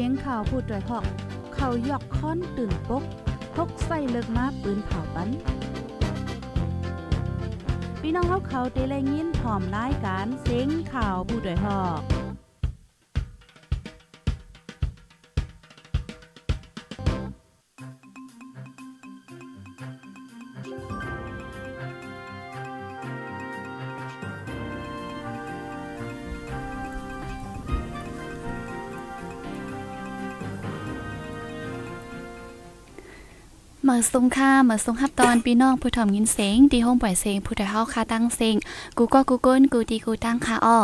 [0.00, 1.04] สียงข่าวพูดด้วยหอก
[1.54, 3.04] เขายอกค้อนตื่นปก
[3.54, 5.28] พกใส่เลิกมาปืนเผาปัน
[8.00, 12.15] พี่น้องเขาเขาเตะแรงยินหอมรายการเสียงข่าวผู้ด้วยหอก
[33.96, 38.56] มื่อสุงค่าเมื่อสุงฮับตอนพี่น้องผู้ถ่อมยินเสงตีห้องปล่อยเสงผู้ถ่อยเฮาคาตั้งเสง
[38.98, 40.78] กูก็กูก้นกูตีกูตั้งคาอ้อ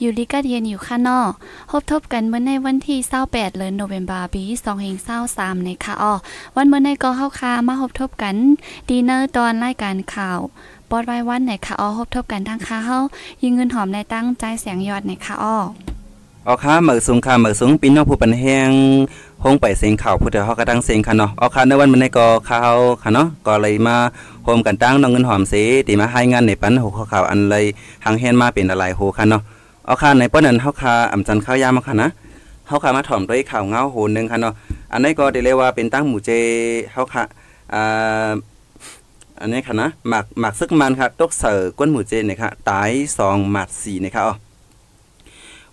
[0.00, 1.30] อยู่ลิกาเดียนอยู่ข้างนอก
[1.70, 4.42] พบทบกันเมื่อในวันที่28เดือนโนเวมบาปี
[5.04, 6.14] 2523ในคาอ้อ
[6.56, 8.36] วันเมื่อในก็เฮาคามาพบทบกัน
[8.88, 10.40] ดีเนอร์ตอนรายการข่าว
[10.90, 12.98] ปอดไว้วันในคาอ้อพบทบกันทางคาเฮา
[13.42, 15.58] ยิงเงินหอมในตั้งใจเสียงยอดในคาอ้อ
[16.50, 18.70] ออค่ะเหมือสูงค่ะเหมือสูงปีน้องผู้ปันแหง
[19.44, 23.96] ห้องไปเสียงข่าวผู้เฒ่าเฮากระดังเสียงค่ะเนาะออค่ะในวันมันในก็ข่าวค่ะเนาะก็เลยมา
[24.44, 25.54] โฮมกันตั้งน้องเงินหอมเส
[25.86, 27.64] ติมาให้งานในปันหัวข่าวอันเลย
[28.04, 29.42] หางเฮนมาเป็นอะไรโหค่ะเนาะ
[29.88, 32.08] ออค่ะในป้อนนั้นเฮาค่ะอำจันข้าวยามาค่ะนะ
[32.68, 34.54] เฮาค่ะมาถ่อมด้วยข่าวเงาโหนึงค่ะเนาะ
[34.92, 36.30] อันนี้ก็ได้เรียกว่าเป็นตั้งหมู่เจ
[36.92, 37.24] เฮาค่ะ
[37.72, 38.30] อ่า
[39.40, 42.90] อันนี้ค่ะนะหมักหมักซึกมันค่ะตกเสือก้นหมู่เจเนี่ยค่ะตาย
[43.22, 44.34] 2หมัด4นะคะอ๋อ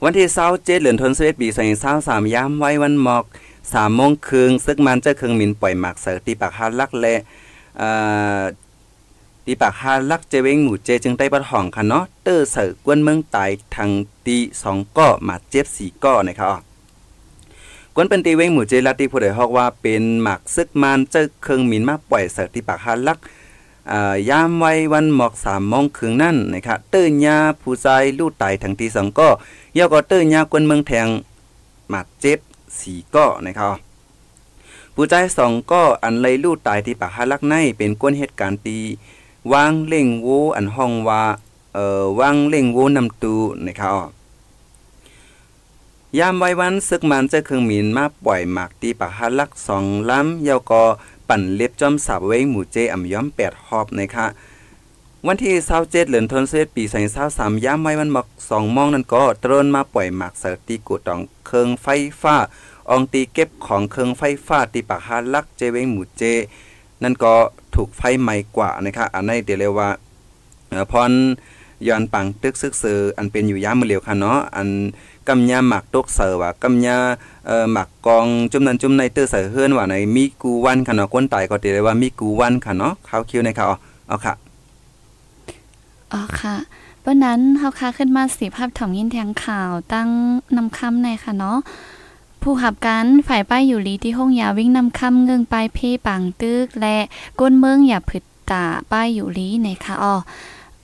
[0.04, 3.26] วันที่เศร้าเจ็ดเหลือนทนสเวตปีใส่เศร้าสามย้ำไว้วันหมอก
[3.74, 7.16] สามโมงครึ่งซึกมันเจ้าเครื่องมินปล่อยหมักเสือตีปากฮาลักและ
[9.46, 13.90] ตีปากฮาลักเจเวงหมู่เจจึงได้บัดห้องค่ะเนาะเตอร์เสือกวนเมืองตายทาง
[14.26, 16.62] ตีสองก้อมาเจ็บสี่ก้อนะครับ
[17.96, 23.20] กวนเป็นตีเวงหมู่เจลาตีผู้ใดฮอกว่าเป็นหมักซึกมันเจ้าเครื่องมินมาปล่อยเสือตีปากฮาลัก
[24.30, 27.88] ยามไว้วันหมอกสามโมงครึ่งนั่นนะครับเตื้อยาผู้ใจ
[28.18, 29.30] ลู่ไตทั้งตีสองก็
[29.78, 31.08] ยาก็เตื้อยากวนเมืองแทง
[31.90, 32.40] หมัดเจ็บ
[32.80, 33.76] สี่ก็นะครับ
[34.96, 38.78] ผู้ใจสองก็อันเลยลู่ตายที่ปากฮาลักในเป็นก้นเหตุการณ์ตี
[39.54, 41.24] วางเล่งโวอันห้องว่า
[41.74, 43.36] เอ่อวางเล่งโวนำตู
[43.66, 43.94] นะครับ
[46.20, 50.84] ยามไว้วันซึกมันจะเครื่องมินมาปล่อยหมากตีปากฮาลักสองล้ำยาก็
[51.30, 54.28] ปั่นเล็บจอมสาบเวงหมู่เจอ่ำย้อมแปดหอบนะคะ
[55.28, 61.88] วันที่เศร้าเจ็ดเหลือนทนเซตปีใส่เศร้าสามย้ำไว้มันหมอกสองมองนั่นก็เตรนมาปล่อยหมากเสตีกูตองเคืองไฟ
[62.22, 62.36] ฟ้า
[62.90, 66.24] อองตีเก็บของเคืองไฟฟ้าตีปากฮาลักเจเวงหมู่เจ
[67.04, 67.34] นั่นก็
[67.76, 69.90] ถูกไฟไหม้กว่านะคะอันนี้เดี๋ยวเรียกว่า
[70.92, 71.12] พร
[71.88, 74.70] ย้อนปังตึกซึกซืออันเป็นอยู่ย้ำมือเหลียวค่ะเนาะอัน
[75.28, 76.98] กำยาหมักตกเสือว่ากำยา
[77.46, 83.66] เอ่อหมักกองจุ่มนั้นจุ่มในเตอร์เสือเฮือนว่าในมีกูวันค่ะเนาะคนตายก็ติได้ว่ามีกูวันค่ะเนาะข้าวคิวในค่ะ
[84.08, 84.34] เอาค่ะ
[86.14, 86.56] อ๋อค่ะ
[87.02, 90.10] เพราะนั้นเฮาคาขึ้นมาสีภาพถ่อมยินแทงข่าวตั้ง
[90.56, 91.58] นำคำในค่ะเนาะ
[92.42, 96.98] ผู้ขับการฝ่ายป้ายอยู่ลีที่ห้องยาวิ่งนำคำเงืองปลายเพปังตึกและ
[97.40, 100.16] ก้นเมืองอย่าผึดตาป้ายอยู่ลีในค่ะอ๋อ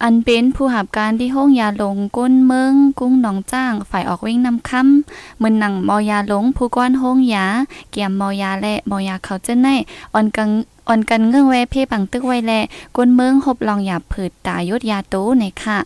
[0.03, 7.45] อันเป็นผู้หับการที่ห้องยาลงก้นเมืองกุ้งหนองจ้าง ฝ่ายออกวิ่งนำคำเมือนหนังมอยาลงผู้ก้อนห้องยา
[7.91, 9.67] เกี่ยมมอยาและมอยาเขาเจ้นใน
[10.13, 10.49] อ่อนกัง
[10.87, 12.53] อ่อนกันเงื่องแวเพ่ปังตึกไว้แล
[12.95, 15.77] ก้นเมืองหบลองหยาบผืดตายดยาโตในค่ะ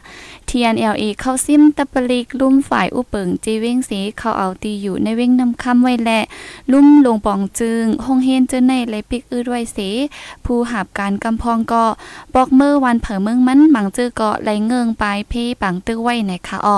[0.49, 6.11] TNLA เข้าซิมตะปลิกลุ่มฝ่ายอุปเปิงจีเว้งสีเข้าเอาตีอยู่ในเว้งนำคำไว้แล
[6.71, 9.89] ลุ่มลงปองจึงห้องเฮนเจอในเลยปิกอื้อไว้สี
[10.45, 11.83] ผู้หับการกำพองก็
[12.33, 16.77] บอกเมื่อวันเผอเมืองมันหมังเจอเกาะไหลเงิงปลายเพ่ปังตึกไว้ในค่ะอ๋อ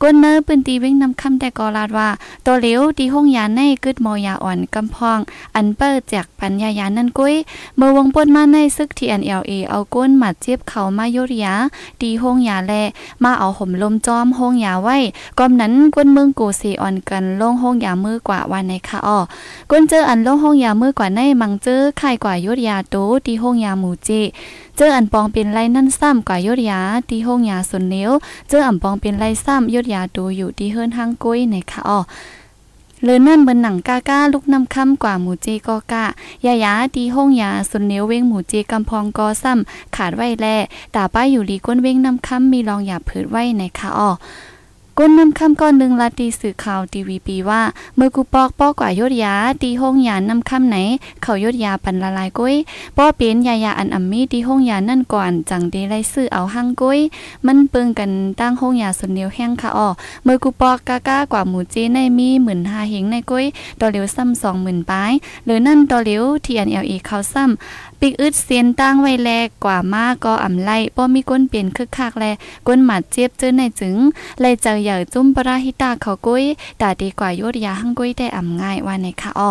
[0.00, 2.08] ก้นเนอร์ปืนตีเว้งนำคำแต่กอลาดว่า
[2.46, 5.18] ตัวเหลวตีห้องยาในกึดมอยาอ่อนกำพอง
[5.54, 7.34] อันเปิดแจกปัญญายานั่นกุ้ย
[7.76, 11.54] เมื่อวงปนมาในซึก TNLA เอาก้นหมัดเจ็บเขามายุริยา
[12.00, 12.72] ดีห้องยาแล
[13.24, 14.98] มาเอาห่มลมจอมห้องยาไว้
[15.38, 19.18] ก้มนั้นก้นเมืองกูสีออนกันลงห้องยามือกว่าวันในค่ะอ้อ
[19.70, 24.20] ก้นเจออันลงห้องยามือกว่าในมังเจอไข่กว่ายุริยาโตดีห้องยาหมูจี
[24.76, 28.10] เจออันปองเป็นไรนั่นซ้ำกว่ายุดยาที่ห้องยาสุนเนิ้ว
[28.48, 31.98] เจออันปองเป็นไรซ้ำยุดยาดูอยู่ที่เฮิรนห้างกุ้ยในค่ะอ้อ
[33.04, 36.04] เลยนั่นเบินหนังกาก้าลุกนำคำกว่าหมูจีกอกะ
[36.46, 40.46] ยายาตีห้องยาสุนเนียวเว้งหมูจีกำพองกอซ้ำขาดไว้แล
[40.94, 44.10] ตาป้ายอยู่ลีก้นเว้งนำคำมีรองหยาผืดไว้ในคาอ้อ
[45.00, 47.62] ก้นนำคำก้อนหนึ่งลาตีสื่อข่าวทีวีปีว่า
[47.96, 50.76] เมื่อกูปอกปอกกว่ายศยาตีห้องยานำคำไหน
[51.22, 52.54] เขายศยาปันละลายกุ้ย
[52.96, 56.98] ป้อเป็นยายาอันอัมมีตีห้องยานั่นก่อนจังเดไลซื้อเอาหังกุ้ย
[57.46, 58.10] มันเปิงกัน
[58.40, 59.88] ตั้งห้องยาสนเนียวแห้งค่ะอ้อ
[60.24, 63.46] เมื่อกูปอกกาก้ากว่าหมูเจในมีหมื่นห้าเฮงในกุ้ย
[63.80, 65.12] ต่อเหลียวซ้ำสองหมื่นปลาย
[65.44, 69.30] หรือนั่นต่อเหลียวทีเอ็นเอลอีเขาซ้ำ ปิกอึดเสียนตั้งไว้แล
[69.64, 72.24] กว่ามาก็อำไล่บ่มีก้นเปลี่ยนคึกคักแล
[72.66, 73.96] ก้นหมัดเจี๊ยบเจอในจึง
[74.40, 76.44] ไล่เจอใหญ่จุ้มปราหิตาเขากุ้ย
[76.80, 79.50] ตาดีกว่ายุดยาหังกุ้ยได้อำง่ายว่าในค่ะอ้อ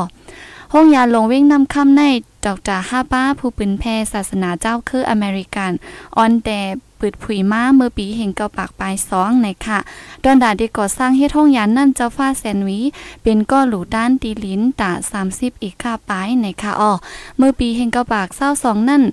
[0.73, 2.01] ห้องยาลงเว้งนำคำใน
[2.45, 3.83] ดอกจ่าห้าป้าผู้ปืนแพ
[4.13, 5.71] ศาสนาเจ้าคืออเมริกัน
[6.17, 6.59] ออนแต่
[6.99, 9.79] ปืดผุยมาเมื่อปีเห็นเกาปากปลายสองในค่ะ
[10.23, 12.79] ดอนดาด้ก่อสร้างเฮ็ดห้องยานนั่นเจ้าฟ้าแสนวี
[13.23, 14.91] เป็นก้อหลูด้านตีลิ้นตา
[15.27, 16.91] 30 อีกค่าปลายในค่ะอ้อ
[17.37, 19.03] เมื่อปีเห็นเกาปากเศร้าสองนั่น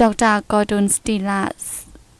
[0.00, 1.42] ดอกจากกอดนสติลา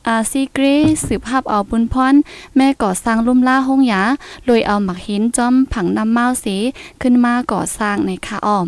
[0.08, 0.64] อาซีเกร
[1.06, 2.14] สืบภาพเอาบุญพร
[2.56, 4.02] แม่ก่อสร้างลุ่มล่าห้องยา
[4.46, 6.56] โดยเอาหมักหินจอมผังน้ำเมาสี
[7.00, 8.66] ขึ้นมาก่อสร้างในค่ะอ้อม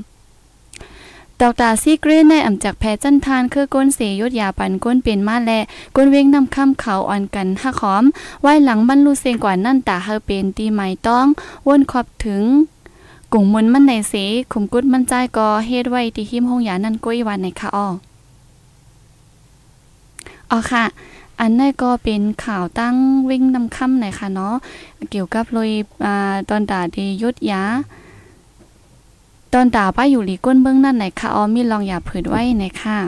[1.42, 5.52] ดอกตาซีเกรในอ่ำจากแพจันทานคือก้นเสยดยาปันก้นเป็นมาแล
[5.96, 8.04] ก้นเว้งนำข้ามเขาอ่อนกันหักหอม
[8.42, 11.26] ไว้หลังบรรลุเซงกว่านั่นตาเฮาเป็นตีไม้ต้อง
[11.66, 12.42] วนขอบถึง
[13.32, 14.14] กุ่งมนมันในเส
[14.52, 17.86] ขุมกุดมันใจกอเฮ็ดไว้ที่หิมห้องยานั่นก้อยวันในค่ะอ้อ
[20.50, 20.84] อ๋อค่ะ
[21.40, 22.94] อันนี้ก็เป็นข่าวตั้ง
[23.30, 24.54] วิ่งนำค่ำหน่อยค่ะเนาะ
[25.10, 25.70] เกี่ยวกับเลย
[26.04, 27.62] อ่าตอนตาดียุดยา
[29.52, 32.98] ตอนตาป้าอยู่หลีก้นเบื้องนั่นไหนค่ะออมีลองอย่าเผยไว้ในค่ะ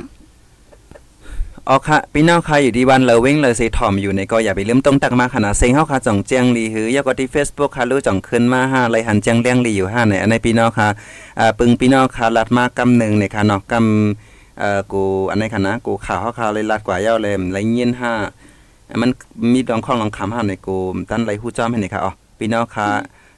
[1.69, 10.89] อ๋อค่ะพี่น้องค่ะอยู่ดีวันเลเว้งเลยสิถ่อมอยู่ในก็อย่าไปลืมต้องตักมาขนาดเซ็งเฮาค่ะจ่องเจียงลีหือยากก็ที่ Facebook ค่ะรู้จ่องขึ้นมาห้าไรหันเจียงเลี้ยงลีอยู่ห้าในอันในพี่น้องค่ะ
[11.39, 18.13] อ่าปึงพี่น้องค่ะลัดมากำหนึ่งในค่ะเนาะกำเอ่อกูอันไหนค่ะนะกูข่าวเฮาค่ะเลยลัดกว่าเย้าเลยไรเงี้ยนห้า
[19.03, 19.11] มัน
[19.53, 20.77] มีดองข้องลองคำห้าในกู
[21.11, 22.87] ตั้นไรฮู้จ้อมให้ในค่ะอ๋อพี่น้องค่ะ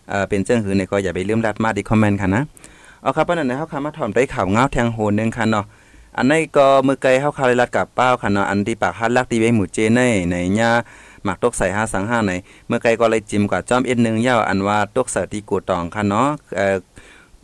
[0.08, 2.42] เอ่อเป็นเจ้งหือในก็อย่าไปลืมลัดมาดีคอมเมนต์ค่ะนะ
[3.02, 5.64] เอาครับปานนั้นนะเฮาค่ะมาถ่อมได้ข่าวเงาแทงโหนึงค่ะเนาะ
[6.16, 10.00] อันนี้ก็มือไกลเฮาคาเลยลัดกับเป้าค่ะเนาะอันที่ปากฮัดลักตีไว้หมู่เจใน
[10.30, 10.70] ในญา
[11.24, 12.32] หมักตกใส่5สัง5ใน
[12.66, 16.76] เมื่อไกลก็เลยจิ้มกว่าจอมเอ็ดนึงยาวอันว่าตกเสอที่กูตองค่ะเนาะเอ่อ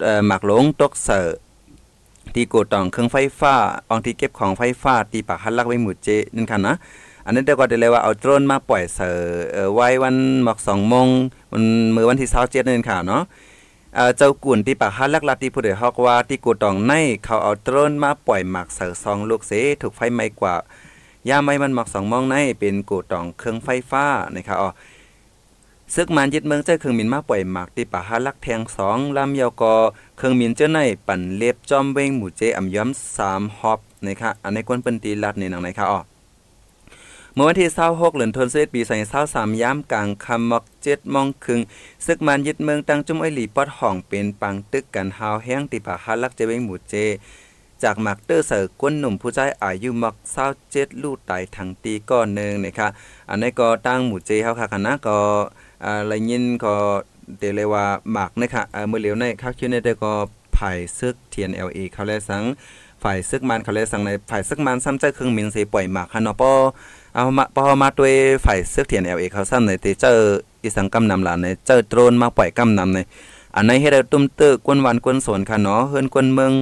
[0.02, 1.28] เอ่อหมักหลงตกเสอ
[2.34, 3.54] ที่กูตองเครื่องไฟฟ้า
[3.88, 6.74] อองที่เก็บของไฟฟ้าที่ปากฮัดลักไว้หมู่เจนั่นค่ะนะ
[7.24, 9.18] อันนี้เดี๋ยวก็ได้เลยว่าเอาโดรนมาปล่อยเสอ
[9.52, 11.08] เอ่อไว้วันหมัก2โมง
[11.52, 11.64] วัน
[11.94, 13.22] มือวันที่27นั่นค่ะเนาะ
[14.16, 16.92] เจ้ากุ่นที่ปากฮัดลักลัดที่ผู้ใดฮอกว่าที่กูตองใน
[17.24, 19.52] เขาเอาโดรนมาปล่อยหมักเสือซองลูกเส
[19.82, 20.54] ถูกไฟไหม้กว่า
[21.28, 24.04] ยาไม่มันหมักสองมองในเป็นกูตองเครื่องไฟฟ้า
[24.34, 24.70] นะครับอ๋อ
[25.94, 29.74] ซึกมันยึดเมืองเจ้าเครื่องมินมาปล่อยหมักที่ปากฮัดลักแทงสองลำยาวกอ
[30.16, 36.00] เครื่องมินเจ้าในปั่นเล็บจอมเวงหมู่เจอ่ำย้อมสามฮอบนะครับอันในกวนเปิ้นตีลัดในหนังไหนครับอ๋อ
[37.40, 38.80] มื่อวันที่26เดือนธันวาคมปี
[39.20, 41.60] 2023ยามกลางค่ำมอก7โมงครึ่ง
[42.06, 46.94] ศึกมันยึดเมืองตั้งจุ้มไอหลีปอดห้องเป็นปังตึกกันหาวแห้งติปาฮัลักเจเวงหมู่เจ
[47.82, 50.14] จากมักเตอร์เสือก้นหนุ่มผู้ใจอายุมัก
[50.58, 52.88] 27ลูกตายทั้งตีก้อนหนึ่งนะคะ
[53.30, 55.18] อันนี้ก็ตั้งหมู่เจเฮาค่ะคณะก็
[55.84, 56.74] อ่าละยินก็
[57.38, 60.12] เตเลว่าหมักนะคะอ่ามื้อเหลียวในคักชื่อในเดก็
[60.54, 62.44] ไผ่ซึก TNLA เขาแลสัง
[63.02, 66.52] ฝ่ายซึกมันเขาเลยสั่งในฝ่ายซึกมันซ้ำใจเครื่องมินสิปล่อยหมากค่ะเนาะปอ
[67.18, 70.18] เอามาพอมาด้วยฝ่ายเสื้อเทียนเอลเอเขาซ้ำในที่เจอ
[70.62, 72.98] อีสังกำนำหลานในเจอโดรนมาปล่อยกำนำใน
[73.54, 76.52] อันในให้เราตุ้มเตอร์กวนวันกวนสวนค่ะเนาะเฮือนกวนเมือง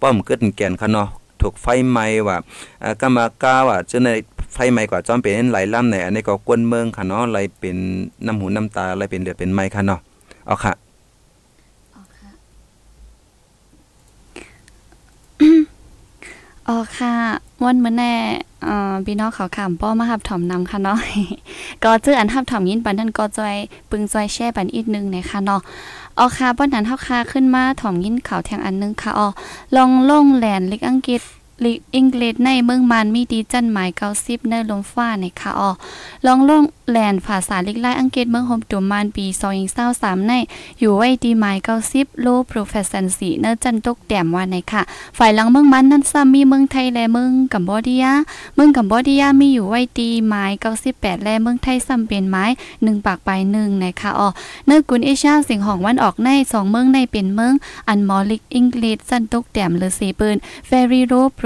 [0.00, 1.08] ป้อมเกิดแก่นค่ะเนาะ
[1.40, 2.36] ถูกไฟไหม้ว่า
[2.84, 4.08] อ่ามากาว่าเจอใน
[4.54, 7.76] ไฟไหม้กว่าจอมเป็นไหลายลำในอันนี้ก็กวนเมืองค่ะเนาะไหลเป็น
[8.26, 10.00] น้ำหูน้ำตาไหลเป็นเลือดเป็นไม้ค่ะเนาะ
[10.46, 10.72] เอาค่ะ
[16.68, 17.14] อ๋อค่ะ
[17.64, 18.14] วันเมื่อแน่
[18.66, 20.98] อ่อพี่น้องเขาขามป้อมาหับถ่อมนำค่ะเนาะ
[21.84, 23.56] ก็เจออันหับถ่อมยินปันนั้นก็จอย
[23.90, 25.60] ปึงจอยแช่ปันอีกนึงนะคะเนาะ
[26.18, 29.28] อ๋อค่ะป้อนนั้นเฮาค่ะขึ้นมาถ่อมยินข่าวแทงอันนึงค่ะอ๋อ
[29.76, 31.22] ลองล่งแลนลิกอังกฤษ
[31.64, 35.70] ลิกอังกฤษในเมืองมานมีดีจันหมาย90ในลมฟ้าในค่ะอ๋อ
[36.26, 39.26] ลองลงแลนภาษาลิกไลอังกฤษเมืองโฮมตุมมานปี
[39.76, 40.32] 2023ใน
[40.80, 41.56] อยู่ไว้ดีหมาย
[41.90, 44.82] 90 low proficiency เนอจันตกแต้มว่าในค่ะ
[45.18, 48.12] ฝ่ายหลังเมืองมันนั้นซ้ำมีเมืองไทยและเมืองกัมพูเดียา
[48.54, 50.44] เมืองกัมพูเดียามีอยู่ไว้ตีไม้
[50.74, 52.44] 98แปดและเมืองไทยซ้ำเป็นไม้
[52.74, 54.28] 1ปากไป1นะคะอ๋อ
[54.66, 57.54] เนื้อกุนเอเชียสิ่งของวันออกใน2เมืองในเป็นเมือง
[57.88, 60.36] อันมอลิกอังกฤษจันตกแต้มหรือสีปืน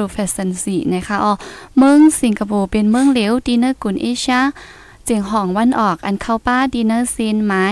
[0.01, 1.33] very low proficiency นะคะอ๋อ
[1.79, 4.43] เมืองสิงคโปร์เป็นเมืองเหลวดีเนอร์กุนเอเชีย
[5.05, 7.65] เจียงห้องวันออกอันเข้าป้าดินเนอร์ซีนไม้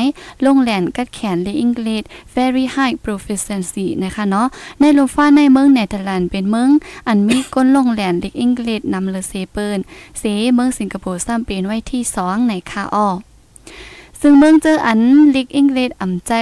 [0.44, 2.02] ลงแหลนกัดแขนแลอังกฤษ
[2.34, 4.46] very high proficiency นะคะเนาะ
[4.80, 6.70] ในโลฟ้าในเมืองเนเธอร์แลนด์เป็นเมือง
[7.08, 9.78] อันมีก้นลงแหลนเลกอังกฤษนำเลเซเปิล
[10.18, 10.22] เซ
[10.54, 13.08] เมืองสิงคโปร์ซ้ำเป็นไว้ที่สองในคาออ
[14.22, 15.00] ซึ่งเมืองเจออัน
[15.34, 16.32] ลิกอังกฤษอ่ำใจ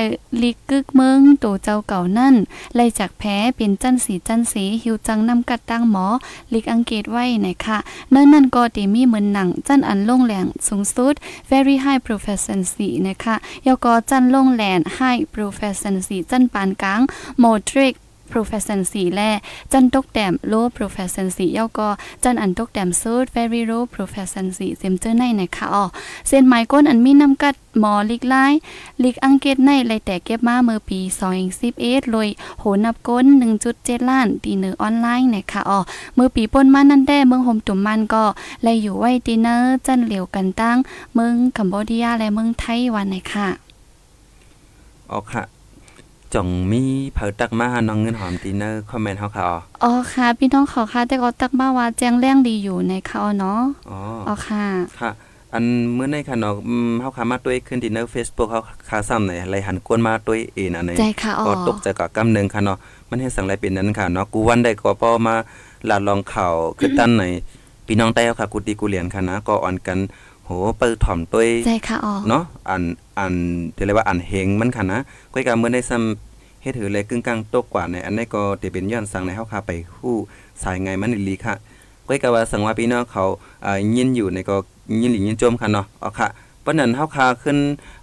[0.43, 2.35] ลิกกึกเมืองโตเจ้าเก่านั่น
[2.75, 6.07] ไล่จากแพ้เป็นจันสีจันสีหิวจังนำกัดตั้งหมอ
[6.53, 7.79] ลิกอังกฤษไว้นะคะ
[8.15, 11.15] นั่นนั่นก็ตีมีเหมือนหนังจันอันลงแหลงสูงสุด
[11.51, 13.35] very high proficiency นะคะ
[13.67, 17.01] ยก็จันลงแหลน high proficiency จันปานกลาง
[17.43, 17.99] moderate
[18.33, 19.31] proficiency และ
[19.73, 21.89] จันตกแต้ม low proficiency ย่อก็
[22.25, 25.85] จันอันตกแต้ม suit very low proficiency เซมเจอร์ในนะคะอ๋อ
[26.29, 28.35] เส้นไม้ก้นอันมีน้ำกัดหมอลิกไล
[29.03, 30.99] ลิกอังเกตในไลแต่เก็บมาเมื่อปี
[31.57, 32.29] 2011โดย
[32.61, 33.25] โหนับก้น
[33.67, 35.79] 1.7 ล้านตีเนอร์ออนไลน์นะคะอ๋อ
[36.15, 38.25] เมื่อปีป่นมานั่นแด้เมืองโฮมตุ่มมันก็
[38.63, 40.77] ไลอยู่ไว้ตีเนอร์จันเหลียวกันตั้ง
[41.15, 43.49] เมืองกัมพูเดียและเมืองไต้หวันนะคะ
[45.11, 45.56] อ๋อค่ะ
[46.35, 46.83] จ่องมี
[47.15, 54.65] เผาตักมาหาน้องเงินหอมตีเนอร์คอมเมนต์เฮาค่ะอ๋ออ๋อค่ะ พี่น้องขอค่ะ แต่ก็ตักมาว่าแจ้งแรงดีอยู่ในค่ะอ๋อเนาะอ๋ออ๋อค่ะ
[55.01, 55.11] ค่ะ
[55.53, 55.65] อัน
[55.95, 62.79] เมื่อในค่ะเนาะอืมเฮาขามาตัวขึ้นตีเนอร์ Facebook เฮาขาซ้ำไหนไหลหันกวนมาตัวเองอันไหนใจค่ะอ๋อก็ตกใจกับกำหนึงค่ะเนาะ
[63.09, 65.35] มันเฮ็ดสังไรเป็นนั้นค่ะเนาะกูวันได้ก็พอมา
[65.89, 67.25] ลาดลองข่าวคือตั้นไหน
[67.87, 69.99] พี่น้องใต้เฮาค่ะกูตีกูเหรียญค่ะนะก็อ่อนกัน
[70.45, 72.83] โหเปิดถ่อมตัวใจค่ะอ๋อเนาะอัน
[73.19, 73.33] อัน
[73.77, 75.01] ที่เรียกว่าอันเฮงมันค่ะนะ
[75.33, 80.17] ก้อยกาเมื่อได้ซ้ำเฮ็ดถือเลยกึ่งกลางตกกว่าในอันนี้ก็จะเป็นย้อนสั่งในเฮาค่ะไปฮู้
[80.63, 81.55] สายไงมันอีหลีค่ะ
[82.09, 83.25] ก้อยกาว่าสังว่าพี่น้องเขา
[83.67, 84.57] อ่ายินอยู่ในก็
[85.03, 86.29] ยินหลียินโจมค่ะเนาะเอาค่ะ
[86.63, 87.59] เพราะนั้นเฮาค่ะขึ้น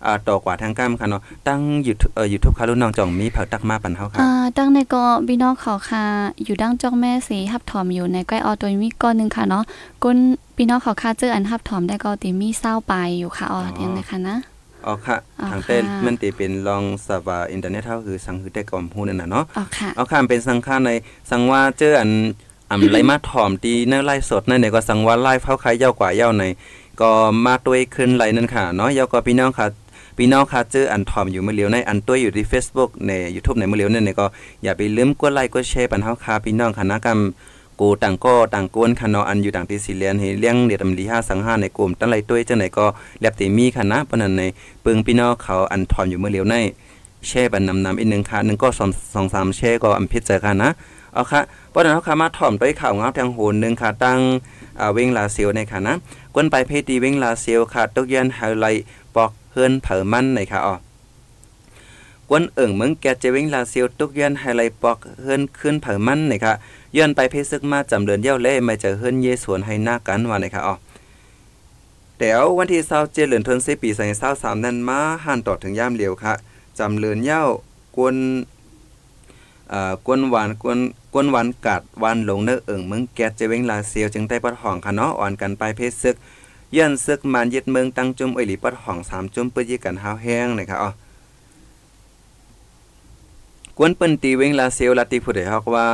[0.05, 6.03] อ่าต่อกว่าทางกรรมค่ะเนาะตั้ง YouTube เอ่อ YouTube ค่ะรุ่นน้องจ่องมีเผาตักมาปันเฮาค่ะอ่าตั้งในก็พี่น้องเขาค่ะ
[6.43, 9.63] อยู่ดังจอกแม่สีหับถอมอยู่ในก้อยออตัวมีก้อนหนึงค่ะเนาะ
[10.03, 10.17] ก้น
[10.55, 14.35] พี่น้องเขาค่ะเจออันหับถอมได้ก็ติมีเศร้าไปอยู่ค่ะอ๋อเดี๋ยวนะคะนะ
[14.87, 20.89] อ๋อค่ะอ๋อทางเต้นค่ะมันติเป็นลองสวาอินเทอร์เน็ตเฮาคือสังคือได้ก่อมฮู้นั่นน่ะเนาะอ๋อค่ะเอาค่ะเป็นสังฆาใน
[21.31, 22.09] สังว่าเจออัน
[22.71, 26.43] อำไรมาถ่อมตีในไลฟ์สดนั่นเนี่ยก็สังว่าไลฟ์เฮาขายยาวกว่ายาวใน
[27.01, 27.09] ก็
[27.45, 29.67] มาตัวขึ้นไหลนั่นค่ะเนาะยาวก็พี่น้องค่ะ
[30.17, 34.25] พี่น้องค่ะเจออันถ่อมอยู่เมื่อเลียวในอันตัวอยู่ที่ Facebook ใน YouTube ในเมื่อเลียวนั่นเนี่ยก็
[34.63, 37.19] อย่าไปลืมกดไลค์กดแชร์ปันเฮาค่ะพี่น้องคณะกรรม
[37.79, 42.85] กูต่างก็ต่างกวนค่ะเนาะอันอยู่ต่างที่สิเลียนให้เลี้ยงเดียดำลีห้าสังหาในกลุ่มตั้งไรตัวจังไหนก็
[43.21, 44.43] แลบติมีค่ะนะเพราะนั้นใน
[44.83, 46.55] ปึงพี่น้องเขาอันถอมอยู่เมื่อเลียวใน
[47.27, 50.69] แช่บันนำนำอีกหนึ่งค่ะหนึ่งก็สองสองสามแช่ก็อันพิจารณานะ
[51.13, 54.19] เอาค่ะเพราะนั้นเขาค่ะมาถ่อมด้วยข่าวเงาทางโหนหนึ่งค่ะตั้ง
[54.79, 55.93] อ่าเวงลาเซียวในค่ะนะ
[56.33, 58.83] กวนไปเพดีเวงลาเซียวค่ะตกยันไฮไลท์
[59.15, 60.75] ปอกเฮือนเผอมันในค่ะอ๋อ
[62.29, 66.53] กวนเอิ่งเมืองแกจะเว้งลาเซียวตุกยันไฮไลปอกเฮือนขึ้นเผอมันในค่ะ
[66.97, 70.75] ย้อนไปเพซึกมาจำเลือนเย้าเล่ไม่เจอเฮือนเยสวนให้หน้ากันว่าในค่ะอ๋อ
[72.17, 73.89] เดี๋ยววันที่27เดือนธันวาคมปี
[74.27, 76.33] 2023นั้นมาห่านต่อถึงย่ามเหลียวค่ะ
[76.79, 77.43] จำเลือนเย้า
[77.95, 78.15] กวน
[79.71, 80.79] อ่ากวนหวานกวน
[81.13, 86.15] กวนหวานกัดหวานหลงเนื้อเอิงเมืองแกดเจเวงลาเซียวจึงได้ปัดห้องค่ะเนาะอ่อนกันไปเพศซึก
[86.75, 90.89] ย้อนซึกมันยึดเมืองตั้งจุ่มเอหลีปัดห้องสามจุ่มเปื้ยกันหาวแห้งนะครับอ๋อ
[93.77, 95.87] กวนเปิ้นตีเวงลาเซียวลาติผู้ใดฮอกว่า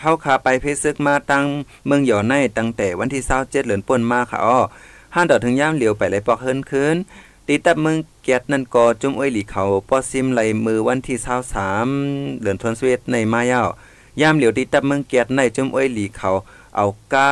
[0.00, 1.44] เฮาขาไปเพซึกมาตั้ง
[1.86, 4.58] เมืองหยอในตั้งแต่วันที่27เดือนป่นมาค่ะอ้อ
[5.14, 6.96] ห้านต่อถึงย่ามเหลียวไปเลยปอกเฮินคืน
[7.46, 11.16] ตีตับเมืองเกียรตินั่นก็จุ่มอ้อยหลีเขาปอซิมไหลมือวันที่
[11.78, 13.68] 23เดือนธันวาคมในมายาว
[14.20, 16.30] ยามเหลียวตีตับเมืองเกียรติในจุ่มอ้อยหลีเขา
[16.76, 17.28] เอากา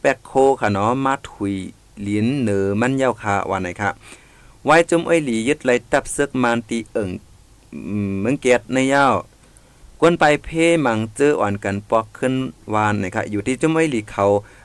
[0.00, 1.54] แปกโคค่ะเนาะมาถุย
[2.02, 3.90] หลินเหนือมันยาวค่ะว่าไหนค่ะ
[4.64, 7.10] ไว้จุ่มอ้อยหลียึดไหลตับซึกมานตีเอิง
[8.20, 9.14] เมืองเกียรติในยาว
[10.00, 12.34] กวนไปเพ่มังเจออ่อนกันปอกขึ้น
[12.74, 14.24] วานนะคะอยู่ที่จุ่มอ้อหลีเขา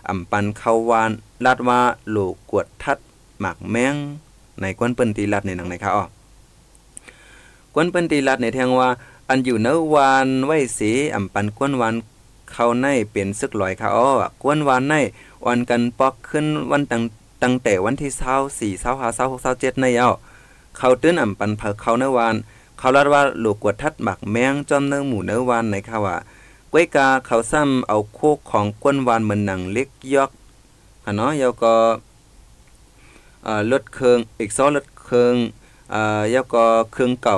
[0.09, 1.11] อำปันเขาวาน
[1.45, 2.17] ลาดว่าโล
[2.51, 2.97] กวดทัด
[3.39, 3.95] หมักแมง
[4.61, 6.05] ในกวนเปิ้นตีลัดในหนังในค่ะอ๋อ
[7.73, 8.89] กวนเปิ้นตีลัดในแทงว่า
[9.29, 11.95] อันอยู่เนื้อวานไว้สีอำปันกวนวาน
[12.51, 14.09] เขาในเป็นซึกลอยค่ะอ๋อ
[14.41, 14.93] กวนวานใน
[15.45, 17.01] วันกันปอกขึ้นวันตั้ง
[17.43, 18.11] ตั้งแต่วันที่
[18.71, 20.09] 24 25 26 27ในเอา
[20.77, 22.35] เขาตื้นอ่ำปันเผาเขาเนื้อวาน
[22.79, 26.17] เขาลัดว่าหลูกกวดทัดหมักแมงจอมเนื้อหมูเนื้อวานในค่ะว่า
[26.71, 30.31] ก้วยกาเขาซ้ำเอาโคกของกวนวานเหมือนหนังเล็กยอก
[31.03, 31.74] ค่ะเนาะแล้วก็
[33.45, 35.33] อ่ารถเครื่องอีกซ้อรถเครื่อง
[35.93, 37.38] อ่าแล้วก็เครื่องเก่า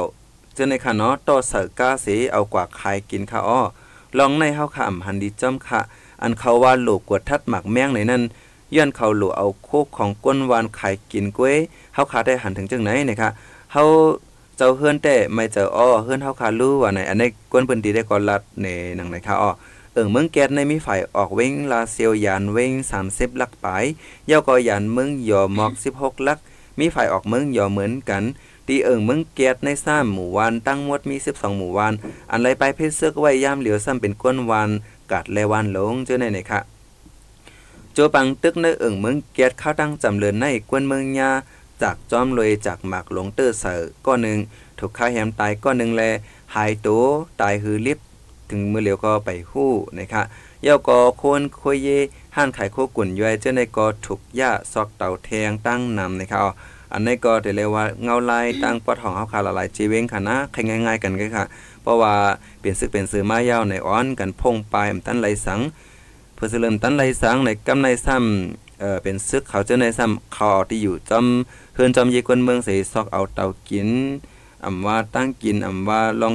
[0.53, 3.61] เจาในค่ะเนาะต่อเสือก้าสีเอากว่าขายกินค่ะอ้อ
[4.17, 5.79] ลองในเฮาค่ะอำหันดีจ้อมค่ะ
[6.21, 8.21] อันเขาว่าลูกกวดทัดหมักแมงในนั้น
[8.75, 11.55] ย้อนเขาหลูเอาโคกของก้นวานขายกินก้วย
[11.93, 13.29] เฮาขาได้หันถึงจังไหนนะคะ
[13.73, 13.83] เฮา
[14.63, 19.51] จ้าเฮือนแต่ไม่เจออ้อเฮือนเฮาขารู้ว่าในอันในก้นเพิ่นดีได้ก่อนลัดในหนังไหนค่ะอ้อ
[19.93, 22.71] เอิงเมืองแก๊สในมีฝ่ายออกเว้งลาเซียวยานเว้ง
[23.07, 23.83] 30ลักปลาย
[24.29, 26.39] ย่อก็ยันเมืองยอหมอก16ลัก
[26.79, 28.23] มีฝ่ายออกเมืองยอเหมือนกัน
[28.67, 31.93] ตีเอิงเมืองเกียรติในซ้ำหมู่วานตั้งหมดมี 12 หมู่วาน
[32.31, 34.69] อันไรไปเพชรเสือกไว้ย่ามเหลียวซ้ำเป็นก้นวาน
[35.11, 36.61] กัดและวานหลงเจ้าในไหนคะ
[37.93, 41.31] โจปังตึกในเอิงเมืองเกียรติเข้าตั้งจำเริญในกวนเมืองยา
[41.81, 44.39] จากจอมลยจากหมากหลงเตอร์เสือก้อนหนึ่ง
[44.79, 46.03] ถูกฆ่าแหมตายก้อนหนึ่งแล
[46.55, 47.03] หายตัว
[47.41, 47.99] ตายหือลิบ
[48.49, 50.23] ถึงมือเหลียวก็ไปหู้นะคะ
[50.63, 51.89] เย่าก็โคนคุยเย
[52.35, 56.41] ห้านไขายโคกุ่นย้อยเจ้าในกอถูกย่าซอกเต่าแทงตั้งนำนะครับ
[56.93, 61.45] อันนี้ก็ได้เรียกว่าเงาลายตั้งปอดของเฮาคาละลายจีเวงค่ะนะใครง่าย ๆ กันก็ค่ะ
[61.81, 62.13] เพราะว่า
[62.59, 65.59] เปลี่ยนซึกเป็นซื้อมายาวในอ้อนกันพงปลายตั้นไหลสัง
[66.33, 71.25] เพื่อสิเริ่มตั้นไหลสังในกำในซ้ำ เออเป็นซึกเขาเจอในซ้ำเขาที่อยู่จอม
[71.75, 73.89] เฮือนจอมเยกวนเมืองเสซอกเอาเตากิน
[74.65, 76.33] อำว่าตั้งกินอำว่าลอง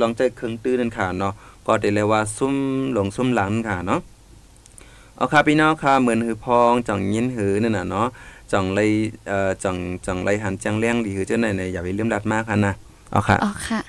[0.00, 1.32] ลองใจเครื่องตื้อนั่นค่ะเนาะ
[1.66, 2.54] ก็ได้เรียว่าซุ่ม
[2.92, 4.00] หลงซุ่มหลังค่ะเนาะ
[5.16, 8.06] เอาค่ะพี่น้องค่ะเหมือนหือพองจ่องยินหือนั่นน่ะเนาะ
[8.52, 8.90] จ่องเลย
[9.28, 9.76] เอ่อจ่อง
[10.06, 12.72] จ่องเลยหันจังเลี้ยงหลีหือเจ้าไหนเนี่ยอย่าไปลืมดัดมากค่ะนะ
[13.10, 13.80] เอาค่ะเอ๋อค่ะ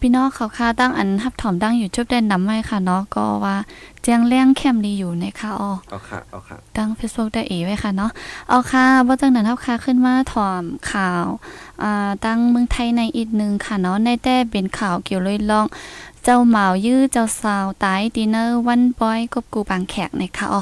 [0.00, 3.56] พี่น้องเขาค่าตั้งอันฮับถอมดั้งอยู่จุบแดนนำไว้ค่ะเนาะก็ว่า
[4.02, 8.10] เจียงเลี้ยงเข้มดีอยู่นะคะอ๋อเอาค่ะเอาค่ะตั้ง Facebook ได้เอไว้ค่ะเนาะ
[8.48, 11.26] เอาค่ะว่าจังนั้นเฮาค่ะขึ้นมาถอมข่าว
[11.82, 15.66] อ่าตั้งเมืองไทยในอีกหนึงค่ะเนาะในแต่เป็นข่าวเกี่ยวเลยลอง
[16.24, 20.60] เจ้าเหมายื้อเจ้าสาวตายดินเนอร์วันปอยกบกูปางแขกนะคะอ๋อ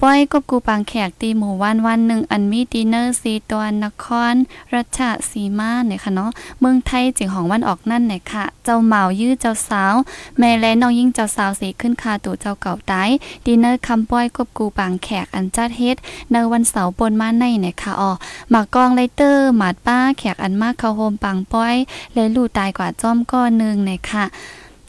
[0.00, 4.34] ปอยกบกูปางแขกตีหมู่วันวันหนึ่งอันมีดินเนอร์สีตัวนคร
[4.74, 6.30] รัชสีมาเนี่ยค่ะเนาะ
[6.60, 9.94] เมืองไทยจิงของวันออกนั่นเนี่ยค่ะ เจ้าเหมายื้อเจ้าสาว
[10.38, 13.08] แม่และน้องยิ่งเจ้าสาวสีขึ้นคาตู่เจ้าเก่าตาย
[13.46, 15.96] ดินเนอร์คำป้อยกบกูปางแขกอันจัดเฮ็ด
[16.32, 18.10] ในวันเสาร์ปนมาในเนี่ยค่ะอ๋อ
[18.50, 21.76] หมากกองไลเตอร์หมาดป้าแขกอันมากเข้าโฮมปางป้อย
[22.14, 24.24] และลู่ตายกว่าจ้อมก้อนหนึงเนี่ยค่ะ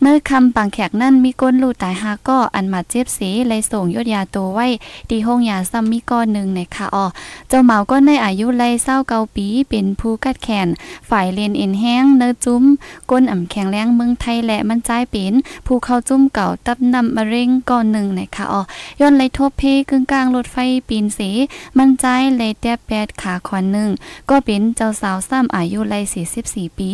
[0.04, 4.68] เมื่อคำปังแขกนั่นมีก้นลูตายหาก็อันมาเจ็บสีเลยส่งยดยาตัวไว้
[5.10, 7.06] ดีห้องยาซ้ำมีก้อนหนึ่งในค่ะอ๋อ
[7.48, 10.68] เจ้าเหมาก็ในอายุไล่เศร้าเกาปีเป็นผู้กัดแขน
[11.10, 12.64] ฝ่ายเรียนเอ็นแห้งเนื้อจุ้ม
[13.12, 15.34] ก้นอ่ำแข็งแรงเมืองไทยและมันใจเป็น
[15.66, 18.62] ผู้เข้าจุ้มเก่าตับนำมะเร็งก้อนหนึ่งในค่ะอ๋อ
[19.00, 21.30] ย้อนไล่ทบเพกึ่งกลางรถไฟปีนสี
[21.78, 22.06] มันใจ
[22.38, 23.90] เลยแตบแปดขาขวานหนึ่ง
[24.30, 26.00] ก็เป็นเจ้าสาวซ้ำอายุไล่
[26.38, 26.90] 44ปี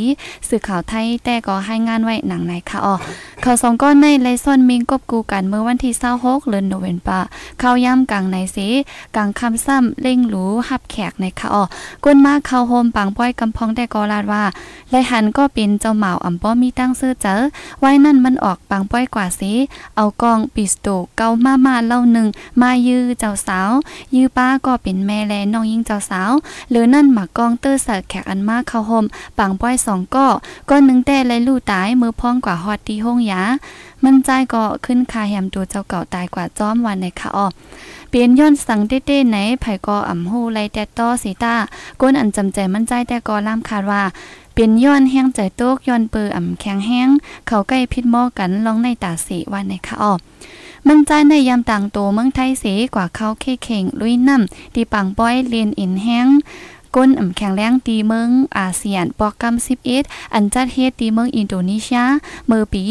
[0.47, 2.96] สื่อข่าวไทยแต่ก็ให้งานไว้หนังในค่ะอ๋อ
[3.43, 7.19] ข่าวสองก้อนในไลซ่อนมิงกบกูกันเมื่อวันที่26เดือนโนเวมเบา
[7.59, 8.67] เข้าย่ำกลางในสี
[9.15, 11.63] กลางคำซ้ำเล่งหรูหับแขกในค่ะอ๋อ
[12.03, 14.43] กวนมาเข้าโฮมปังป้อยกำพองแต่กอลาดว่า
[14.91, 17.35] ไลหันก็เป็นเจ้าเหมาอ่ำป้อมีตั้งซื้อเจอ
[17.79, 19.51] ไว้นั่นมันออกปังป้อยกว่าสี
[19.95, 22.27] เอากองปิสโตเกามามาเล่าหนึ่ง
[22.61, 23.71] มายื้อเจ้าสาว
[24.15, 26.31] ยื้อป้าก็เป็นแม่แลน้องยิงเจ้าสาว
[26.69, 29.05] หรือนั่นหมากกองเตอร์เสิร์แขกอันมากเข้าโฮม
[29.37, 30.27] ปังป้อยสองก็
[30.69, 33.41] ก้อนหนึ่งแต่ไรลู่ตายมือพองกว่าฮอดที่ห้องยา
[34.03, 37.47] มันใจก็ขึ้นคาแฮมตัวเจ้าเก่าตายกว่าจ้อมวันในค่ะอ้อ
[38.09, 41.55] เปลี่ยนย้อนสังเต้ๆไหนไผก็อ่ำฮูไลแต่ต้อสีตา
[42.01, 44.03] ก้นอันจำใจมันใจแต่ก็ล่ามคาดว่า
[44.53, 47.09] เปลี่ยนย้อนแห้งใจโต๊กย้อนเปืออ่ำแข็งแห้ง
[47.47, 50.13] เขาใกล้พิษหม้อกันลองในตาสีวันในค่ะอ้อ
[50.87, 56.27] มันใจในยามต่างโตเมืองไทยเสกว่าเขาเคเข่งลุยน้ำตีปังป้อยเลียนอินแห้ง
[56.95, 62.03] ก้นอ่ำแข็งแรงตีเมืองอาเซียนปอกกำ11อันจัดเฮ็ดตีเมืองอินโดนีเซีย
[62.47, 62.81] เมื่อปี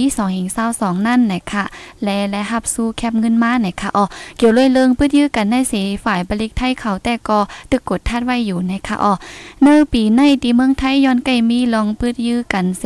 [0.49, 1.65] 2022นั่นนะคะ
[2.05, 4.05] และและหับสู้แคบเงินมานะคะอ๋อ
[4.37, 7.39] เกี่ยวเลยเลิงปื้ดยื้อกันในเสฝ่ายบริกไทยเขาแต่ก็
[7.71, 9.13] ตึกกดทัดไว้อยู่นะคะอ๋อ
[9.63, 12.85] เนอปีในตีเมืองไทยย้อนไกมีลองปื้ดยื้อกันเส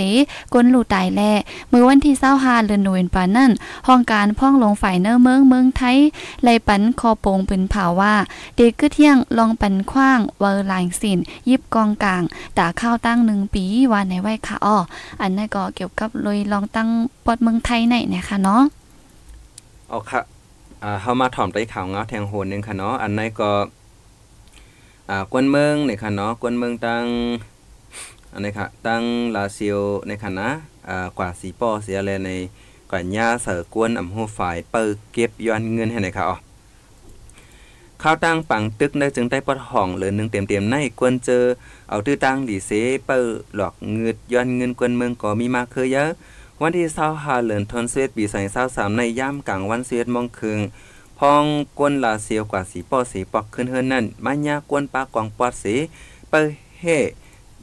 [0.52, 1.20] ก้นหลู่ตายแล
[1.68, 3.50] เมื่อวันที่25เดือนโนเวมเบานั่น
[3.86, 5.98] ห้องการพ่องลงฝ่ายเนอเมืองเมืองไทย
[6.42, 8.14] ไลปันคอโปงปืนเผาว่า
[8.56, 11.18] เด็กกึเที่ยงลองปันคว้างเวอร์ลายสิน
[11.48, 12.22] ยิบกองกลาง
[12.58, 14.76] ตาข้าวตั้งหนึ่งปีวันในไว้ค่ะอ้อ
[15.20, 16.88] อันนั้นก็เกี่ยวกับเลยลองตั้ง
[17.24, 18.62] ปอดเมืองไทยในนะคะเนาะ
[19.88, 20.20] เอาค่ะ
[20.82, 23.50] อ่าเฮามาถ่อมไต้ข่าวเงาแทงโหนหนึงค่ะเนาะอันไหนก็
[25.10, 27.04] อ่ากวนเมืองในค่ะเนาะกวนเมืองตั้ง
[28.32, 29.02] อันนี้ค่ะตั้ง
[29.36, 30.30] ลาเซียวในค่ะ
[30.88, 32.30] อ่ากว่าสีป้อเสียแลใน
[32.90, 36.36] กว่าย่าเสือกวนอำหูฝ่ายเปิดเก็บย้อนเงินให้ไหนค่ะอ๋อ
[38.02, 41.44] ข้าวตั้งปังตึกได้จึงได้ปอดห้องเหลือหนึงเต็มๆในกวนเจอ
[41.88, 42.70] เอาตื้อตั้งดีเซ
[43.06, 43.18] เปิ
[43.54, 46.08] หลอกเงืดย้อนเงินกวนเมืองก็มีมาเคือเยอะ
[46.60, 46.86] วันที่
[47.16, 48.24] 25เดือนธันวาคมปี
[48.60, 50.58] 2023ในย่ามกลางวัน11:00นครึ่ง
[51.18, 51.44] พอง
[51.78, 55.74] กวนลาเซียวกว่าสีปอสีปอกขึ้นเฮือนนั่นมายากวนปากวางปอดสี
[56.28, 56.34] เป
[56.80, 56.84] เฮ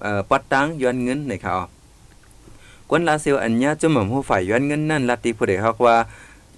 [0.01, 1.65] เอ่อปอดตังย้อนเงินในค่ะอ๋อ
[2.89, 5.95] กวนลาเซียวอันญาจุ่มหม่อมผู้ฝ่ายย้อนเงินนั่นลัดติผู้ใดฮอกว่า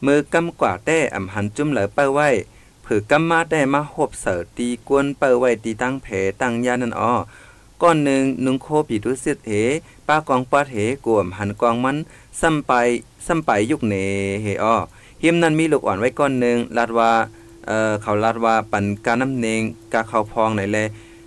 [0.06, 2.30] มือกำกว่าแต่อำหันจุ่มเหลอเป้าไว้
[2.92, 6.08] ผือกำมาได้มาหบเสิร์ตีกวนเป้าไว้ตีตั้งแผ
[6.42, 7.14] ตั้งยานั่นอ้อ
[7.82, 9.54] ก้อนหนึ่งนุงโคปีดุสิตเห
[10.08, 11.98] ป้ากองปอดเหกวมหันกองมัน
[12.42, 12.72] ซ้ำไป
[13.28, 13.96] ซ้ำไปยุคเน
[14.44, 14.76] เฮอ้อ
[15.24, 17.12] หิมนั้นมีลูกอ่อนไว้ก้อนหนึ่งลาดว่า
[17.68, 19.62] เอ่อเขาลาดว่าปันการน้ำเนง
[19.94, 20.80] กาเขาพองไหนแล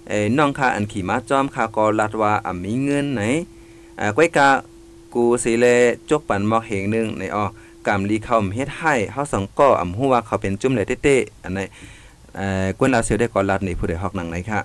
[0.08, 3.22] เอ้น้องคาอันขี่ม้าจอมคากอลาดว่าอ่ำมีเงินไหน
[4.00, 4.48] อ่าก้อยกา
[5.14, 5.66] กูสิเล
[6.10, 7.44] จกปันหมอกเหงหนึงในอ้อ
[7.86, 11.60] กำลีเขาเฮ็ดให้เฮาสองก็อ่ำฮู้ว่าเขาเป็นจุ่มเลยเต้ๆอันไหน
[12.36, 14.60] เอ่อกวนลาเสียวได้ก่อนลาดนี่ผู้ใดฮอกหนังไหนค่ะ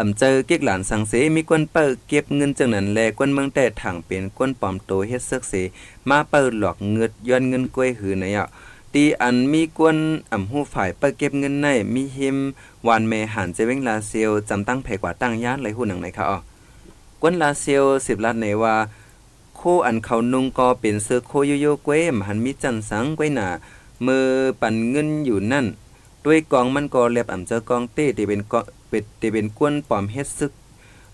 [0.00, 5.54] อำเจอเกียกหลานสังเสมีกวนเปิดเก็บเงินจังนั้นแลกวนเมืองแต่ถังเป็นกวนปลอมโตเฮ็ดเซึกเส
[6.08, 8.46] มาเปิดหลอกเงือดย้อนเงินกล้วยหือในอะ
[8.94, 9.96] ตีอันมีกวน
[10.32, 12.36] อ่ำหูฝ่ายเปิดเก็บเงินในมีหิม
[12.86, 16.38] วานเมหันเจเวงลาเซียวจำตั้งเพกว่าตั้งย่านไหลหูหนังไหนคะอ๋อ
[17.20, 18.74] กวนลาเซียวสิบลัดในว่า
[19.56, 23.48] โคอันเขานุงก็เป็นเสื้อโคโยโย่เกวมหันมีจันสังเกวหนา
[24.06, 24.26] มือ
[24.60, 25.66] ปั่นเงินอยู่นั่น
[26.24, 30.52] ด้วยกองมันก็เล็บอ่ำเจอกองเต้ที่เป็นก็เป็ดที่เป็นกวนปอมเฮ็ดซึก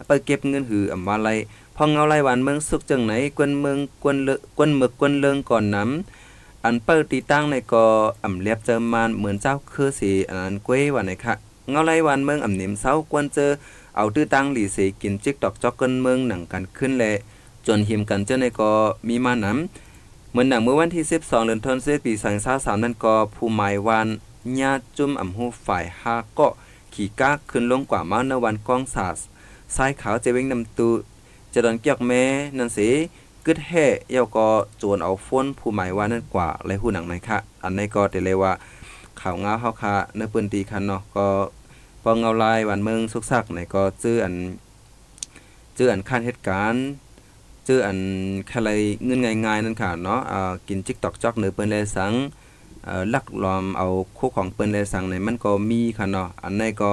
[0.07, 1.29] ไปเก็บเงินหืออ่ำว่าไร
[1.77, 7.85] พอเงาไรหวานเมืองสุกจังไหนกวนเมืองกวนเลกวนหมึกกวนเลิงก่อนน้ำอันเปิดตีตั้งในก็
[8.25, 11.35] อ่ำเล็บเจอมานเหมือนเจ้าคือสีอันนั้นกวว่าไหนคะ
[11.71, 13.51] เงาไรหวานเมืองอ่ำนิ่มเศร้ากวนเจอ
[13.97, 17.05] เอาตื้อตั้งหลีเสกินจิกดอกจอกกันเมืองหนังกันขึ้นแล
[17.67, 18.71] จนหิมกันเจ้าในก็
[19.09, 22.13] มีมาน้ำเหมือนหนังเมื่อวันที่ 12เดือนธันวาคมปี
[22.49, 24.09] 2023นั้นก็ผู้หมายวัน
[24.61, 26.49] ญาจุ่มอ่ำหูฝ่ายฮาก็
[26.95, 29.19] ขี่ก้าขึ้นลงกว่ามาในวันกองสาส
[29.77, 30.89] สายขาวเจะเว้งนำตู
[31.53, 32.23] จะดอนเกียกแม่
[32.59, 32.91] นั่นสิ
[33.47, 34.49] กึดแห่เยาก็
[34.83, 38.53] จวนเอาฟ้นผู้หมายว่านั่นกว่าและหูหนังในคะอันในก็ได้เลยว่า
[39.21, 41.27] ข่าวงาเฮาค่ะเนื้อปืนตีคันเนาะก็
[42.05, 44.35] ปองเงาลายวันเมืองสุกซักในก็จื้ออัน
[45.77, 46.83] จื้ออันขั้นเหตุการณ์
[47.67, 47.99] จื้ออัน
[48.51, 48.71] อะไร
[49.05, 52.13] เงินง่ายๆนั่นค่ะเนาะอ่ากินจิกตอกจอกเนื้อเปิ้นเลยสัง
[52.85, 53.87] เอ่อลักลอมเอา
[54.19, 56.91] คู่ของเปิ้นเลยสังในมันก็มีค่ะเนาะอันนี้ก็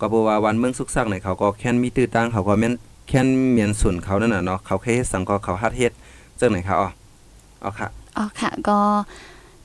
[0.00, 2.74] ก็บ่ว่าวันเมืองสุกซักในเขาก็แค่นมีตื้อตั้งเขาก็แม่น
[3.08, 5.92] แค่นเมียนส่วนเขานั่นน่ะเนาะเขาแค่เฮ็ดสังก็เขาฮัดเฮ็ด
[6.40, 6.88] จังไหนคะอ๋อ
[7.64, 8.78] อ๋อค่ะอ๋อค่ะก็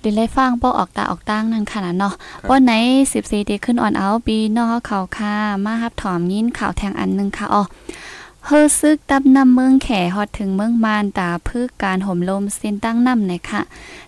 [0.04, 2.13] ดิเลยฟังป้อออกตาออกตั้งนั่นค่ะนะเนาะ
[2.50, 2.71] ป้อไหน
[3.12, 5.34] 14ดีขึ้นออนเอาปีนอกเขาค่ะ
[5.65, 7.63] มารับถอมยินข่าวแทงอันหนึงค่ะอ๋อ
[8.49, 13.62] เฮอซึกตับนำเมืองแขฮอดถึงเมืองมานตาพึกการห่มลมเส้นตั้งนำนะคะ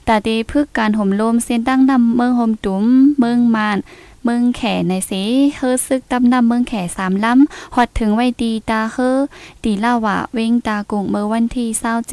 [0.07, 2.85] ตาตีพึกการห่มลมเส้นตั้งนำเมืองห่มตุ้ม
[3.19, 3.77] เมืองมาน
[4.23, 5.21] เมืองแขในสี
[5.55, 9.17] เฮอซึกตำนำเมืองแขสามล้ำฮอดถึงไว้ดีตาเฮอ
[9.63, 12.09] ตีล่าวะเวงตากุงเมื่อวันที่27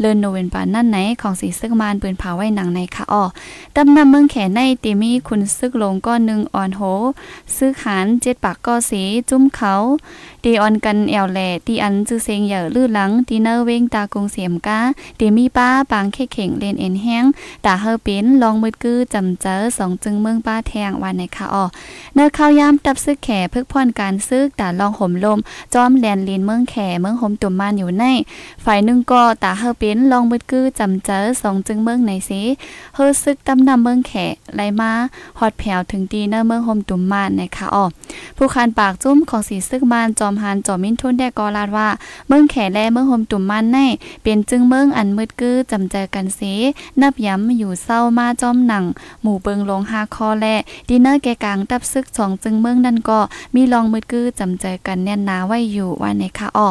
[0.00, 3.22] เลือนโนเวนปานนั่นไหนของสีซึกมานปืนเผาไว้หนังในค่ะอ้อ
[3.76, 6.80] ตำนำเมืองแขในตีมีคุณซึกลงก้อนหนึ่งอ่อนโห
[7.56, 9.74] ซึกหานเจ็ดปากก็สีจุ้มเขา
[10.44, 14.80] ตีออนกันแอวแหล่ตีอันจือเซงเหย่อลื่นหลังตีเนอร์เวงตากงเสียมกา
[15.18, 17.24] ตีมีป้าปางเข่เข่งเลนเอ็นแห้ง
[17.64, 21.64] ตาเฮอเป็นลองมืดกือจำเจอสองจึงเมืองป้าแทงวันในค่ะอ้อ
[22.14, 25.38] เนื้อข้าวยามตับซึกแขพึกพ่อนการซึกตาลองห่มลม
[25.74, 28.04] จอมแลนลินเมืองแขเมืองห่มตุ่มมานอยู่ใน
[28.64, 32.42] ฝ่ายหนึ่งก็ตาเฮอเป็นลองมืดกือจำเจอสองจึงเมืองในสิ
[32.94, 34.12] เฮอซึกตำนำเมืองแข
[34.54, 34.90] ไหลมา
[35.38, 37.84] ฮอดแผวถึงตีเนอร์เมืองห่มตุ่มมานในค่ะอ้อ
[38.36, 41.88] ผู้คันปากจุ้มของสีซึกมานจอมหันจอมมินทุนแดกอลาดว่า
[42.28, 43.78] เมืองแขแลเมืองห่มตุ่มมันใน
[44.22, 46.54] เป็นจึงเมืองอันมืดกือจำเจอกันสิ
[47.00, 48.84] นับย้ำอยู่เศร้ามาจอมหนัง
[49.22, 50.46] หมู่เบิงลงหาคอแล
[50.88, 53.18] ดินเนอร์แกกลางตับซึกสองจึงเมืองนั่นก็
[53.54, 56.68] มีลองมืดกือจำเจอกันแน่นนาไว้อยู่ว่าในค่ะอ้อ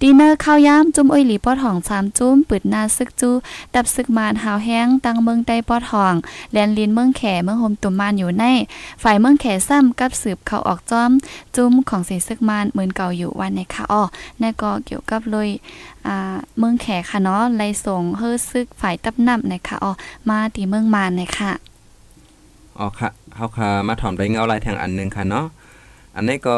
[0.00, 3.30] ดินเนอร์ข้าวยามจุ้มอ้อยหลีปอทองสามจุ้มปืดนาซึกจู
[3.74, 6.14] ตับซึกมานหาวแห้งตั้งเมืองใต้ปอทอง
[6.52, 8.44] แลนลินเมืองแขเมืองห่มตุ่มมันอยู่ใน
[9.02, 11.10] ฝ่ายเมืองแขซ้ำกับสืบเขาออกจอม
[11.56, 14.02] จุ้มของเสซึกมานเหมือนเก่าอยู่วันในค่ะอ้อ
[14.40, 15.48] นั่นก็เกี่ยวกับเลย
[16.06, 19.92] อ่าเมืองแขค่ะเนาะไล่ส่งเฮอซึกฝ่ายตับนำนะคะอ้อ
[20.28, 21.52] มาตีเมืองมานนะคะ
[22.78, 25.46] อ๋อค่ะเฮาค่ะมาถอมได้เงาลายแทงอันหนึงค่ะเนาะ
[26.16, 26.56] อันนี้ก็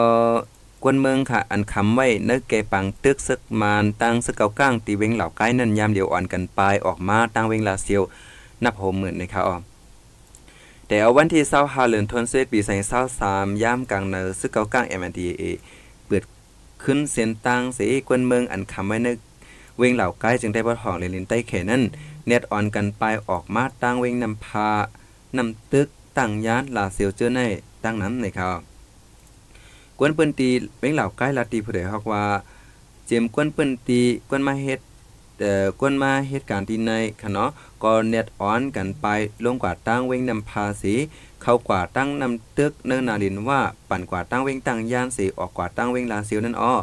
[0.82, 8.02] กวนเมืองค่ะ อันคำไว้เนื้อเกปังตึกซึกมานตั้งซึกเกาก้างตีเวงเหล่าใกล้นั่นยามเดียวอ่อนกันปลายออกมาตั้งเวงลาเซียว
[8.64, 9.56] นับโหหมื่นนะคะอ๋อ
[10.86, 12.58] แต่เอาวันที่25เดือนธันวาคมปี
[13.10, 15.44] 2023ยามกลางเนอซึกเกาก้าง MNDAA เอ
[16.06, 16.22] เปิด
[16.84, 17.78] ขึ้นเส้นตั้งเส
[18.08, 19.08] กวนเมืองอันคำไว้ใน
[19.78, 21.82] เวงเหล่าใกล้จึงได้บ่ทองเลนลินใต้เขนั้น
[22.26, 24.70] เน็ตอ่อนกันปลายออกมาตั้งเวงนำพา
[25.36, 27.40] นำตึก ตั้งยานลาเซียวเจอใน
[27.84, 28.58] ตั้งนั้นนะครับ
[29.98, 32.22] กวนเปิ้นตีเวงเหล่าใกล้ลาตีผู้ใดฮอกว่า
[33.06, 34.80] เจมกวนเปิ้นตีกวนมาเฮ็ด
[35.38, 37.50] แต่อกวนมาเหตุการณ์ที่ในค่ะเนาะ
[37.82, 39.06] ก็เน็ตออนกันไป
[39.44, 40.94] ลงกว่าตั้งเวงนำภาษี
[41.42, 46.74] เข้ากว่าตั้งนำตึกเนินนาลินว่าปั่นกว่าตั้งเวงตั้งย่านสีออกกว่าตั้งเวงลาซิวนั่นอ้อ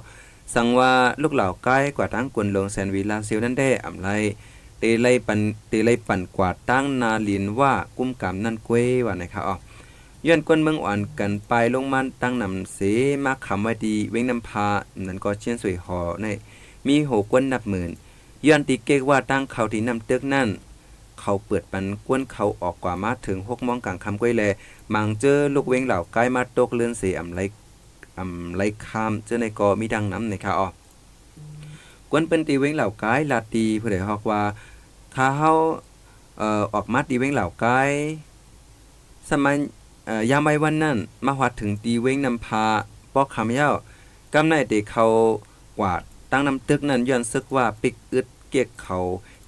[0.54, 4.10] สั่งว่าลูกเหล่าใกล้กว่าตั้งกวนลงแซนวีลาซิวนั่นได้อำไร
[4.80, 9.56] เตไลปันเตไลปั่นกว่าตั้งนาลินว่ากุ้มกำนั่นกวยว่านะครับอ้อ
[10.28, 12.80] ย้อนกวนเมืองอ่อนกันไปลงมันตั้งนำเส
[13.24, 14.68] มาคำไว้ดีเว้งนำพา
[15.08, 16.26] นั่นก็เชียนสวยหอใน
[16.88, 17.92] มีโหกวนนับหมื่น
[18.46, 20.48] ย้อนตีเกกว่าตั้งเขาที่นำตึกนั่น
[21.20, 24.44] เขาเปิดปันกวนเขาออกกว่ามาถึงหกมองกลางคำก้อยแล
[24.94, 27.40] มังเจอลูกเว้งเหล่าใกล้มาตกเลือนเสียอำไร
[28.18, 30.68] อำไรคามเจอในกอมีดังน้ำในค่ะอ๋อ
[32.12, 34.42] กวนเป็นตีเวงเหล่ากล้ลาตีผู้ใดฮอกว่า
[35.16, 35.52] ถ้าเฮา
[36.38, 37.80] เอ่อออกมาตีเวงเหล่ากล้
[39.30, 39.56] สมัย
[40.06, 42.66] เอ่อยามใบวันนั้นมาฮอดถึงตีเวงนำพา
[43.14, 43.70] ปอกคำเย้า
[44.34, 45.06] กำในเตเขา
[45.80, 48.98] กวาดตั้งนำตึกนั้นย้อนซึกว่าปิกอึดเกียกเขา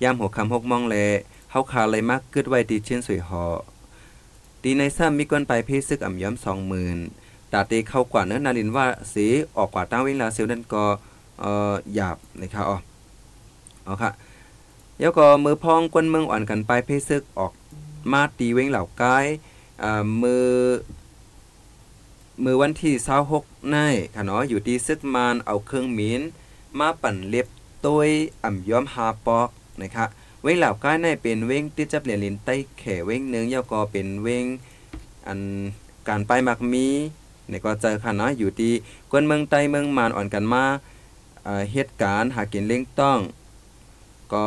[0.04, 0.96] ยามหัวคำหกมองแล
[1.52, 3.46] เฮาคาเลยมากกึดไว้ตีเช่นสวยหอ
[4.62, 6.36] ตีในซ้ำมีกวนไปเพศซึกอ่ำย้อม
[6.94, 9.26] 20,000ตาเตเข้ากว่าเนื้อนาลินว่าสี
[9.58, 10.84] ออกกว่าตั้งเวลาเซลนั่นก็
[11.44, 12.78] ออหยาบนะครับอ๋อ
[13.88, 14.12] อ๋อค่ะ
[15.00, 17.54] แล้วก็มือพองกวนเมืองอ่อนกันไปเพศซึกออก
[18.12, 19.26] มาตีเว้งเหล่ากาย
[19.84, 20.50] อ่มือ
[22.44, 22.94] มือวันที่
[23.32, 23.78] 26ใน
[24.16, 26.22] ค่ะเนาะอยู่ที่ซึกมานเอาเครื่องมีน
[26.80, 27.48] มาปั่นเล็บ
[27.86, 28.10] ต้วย
[28.44, 29.50] อ่ำย้อมหาปอก
[29.82, 30.06] นะคะ
[30.42, 34.46] เว้งเหล่ากายในเป็นเว้งติดจับเหรียญลินใต้แขเว้งเนืองยาวก็เป็นเว้ง
[35.28, 35.40] อัน
[36.08, 36.88] การไปมักมี
[37.48, 38.74] เนี่ยก็เจอค่ะเนาะอยู่ที่
[39.12, 40.64] กวนเมืองใต้เมืองมานอ่อนกันมา
[41.50, 43.20] เอ่อเหตุการณ์หากินเล้งต้อง
[44.34, 44.46] ก็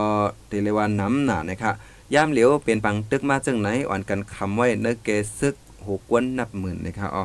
[0.50, 1.72] ตีเลยว่าน้ำหนานะคะ
[2.14, 5.54] ย่ามเหลียวเป็นปังตึกมาจังไหนอ่อนกันคำไว้เนื้อเกซึก
[5.86, 7.24] หกวนนับหมื่นนะคะอ๋อ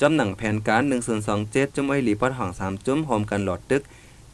[0.00, 3.82] จำหนังแผนการ1 0 2 7จุ่มไอหลีปอดห่อง3จุ่มโฮมกันหลอดตึก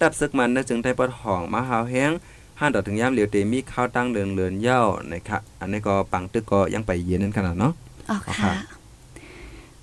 [0.01, 2.11] ตับซึกมันเนื้อจึงได้ปอดห่องมาหาวแห้ง
[2.61, 4.81] ห้านต่อถึงย่ามเหลียวเตมีข้าวตั้งเลือนเลือนเย้า
[5.13, 7.73] นะคะอันนี้ก็ปังตึกก็ยังไปเย็นนั่นขนาดเนาะ
[8.11, 8.55] อ๋ออ๋อค่ะค่ะ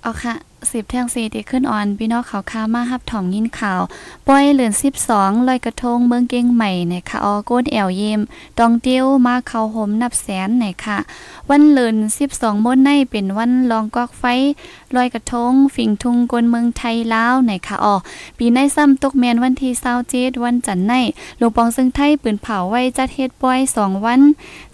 [0.04, 0.34] อ๋อค่ะ
[0.72, 3.80] สิบแทงสีที่ขึ้นออนพี่น้องเขาค้ามาฮับถ่อมยินข่าว
[4.26, 8.20] ปล่อยเหลือนสิบสองลอยกระทงเมืองเก้งใหม่เนี่ยค่ะออโกนแอวเยม
[8.58, 10.98] ตองเตี้ยวมาเขาหมนับแสนเนี่ยค่ะ
[11.50, 14.24] วันเหลือนสิบสองม้นในเป็นวันลองกอกไฟ
[14.96, 17.96] ลอยกระทงฝิ่งทุงกวนเมืองไทยลาวเนี่ยค่ะออ
[18.38, 20.92] ปีในซ้ำตกแมนวันที่เศร้าเจ็ดวันจันทร์ใน
[21.38, 24.20] หลวงปองซึ่งไทยปืนเผาไว้จัดเฮ็ดปล่อยสองวัน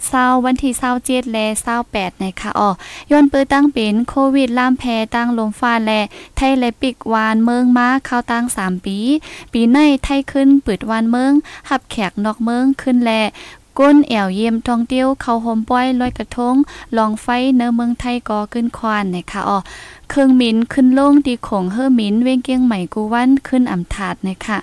[0.09, 2.70] เศร้าวันที่เศร้าเจ็ดและเศร้าแปดเนี่ยค่ะออ
[3.11, 6.01] ย้อนปิดตั้งเป็นโควิดล่ามแพตั้งลมฟ้าและ
[6.37, 8.99] ไทยและปิกวานเมืองมาเข้าตั้ง3ปี
[9.53, 11.33] ปีในไทยขึ้นปิดวานเมือง
[11.68, 13.12] หับแขกนอกเมืองขึ้นแล
[13.81, 16.55] ก้นแอวเยี่ยมท่องเที่ยวเข้าโฮมป้อยลอยกระทง
[16.97, 19.59] ลองไฟเนื้อเมืองไทยก่อขึ้นควานนะคะอ๋อ
[20.11, 24.59] เครื่องมินขึ้นโล่งดีของเฮอมินเว้งเกียงใหม่กูวันขึ้นอ่ำถาดนะคะ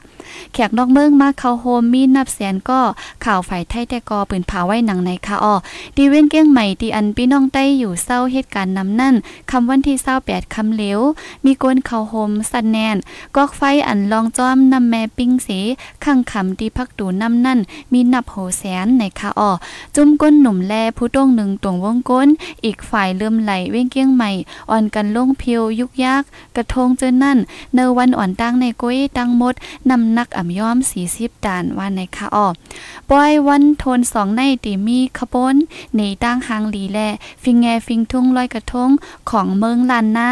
[0.54, 2.82] แขกนอกเมืองมาเข้าโฮมมีนับแสนก็
[3.26, 5.56] ข่าวฝ่ายไทยแต่กอปืนผาไว้หนังในค่ะอ๋อ
[5.96, 9.16] ดีเว้นเกี้ยงใหม่ตีอันพี่น้องใต้อยู่เศร้าเหตุการณ์นำนั่น
[9.52, 11.00] คำวันที่เศร้าแปดคำเหลว
[11.46, 12.98] มีกวนเขาโฮมสันแนน
[13.36, 15.50] กอกไฟอันลองจ้อมนำแม่ปิ้งเส
[16.04, 17.60] ข้างคำดีพักตูนำนั่น
[17.94, 19.52] มีนับโหแสนในคาอ้อ
[19.96, 22.28] จุ่มก้นหนุ่มแลผู้ต้องหนึ่งตวงวงก้น
[22.66, 24.32] อีกฝ่ายเลื่อมไหลเว้งเกี้ยงใหม่
[24.70, 26.24] อ่อนกันลงเพียวยุกยาก
[26.56, 27.38] กระทงเจอนั่น
[27.74, 29.56] เนวันอ่อนตั้งในกุ้ยตั้งมด
[29.90, 32.48] นำนักอ่ำย้อมสีสิบด่านวันในคาอ้อ
[33.10, 35.56] ปอยวันโทนสองในตีมีขบวน
[35.98, 37.00] ในตั้งหางหลีแล
[37.44, 38.90] ฟิงแงฟิงทุ่งลอยกระทง
[39.30, 40.30] ของเมืองลันนา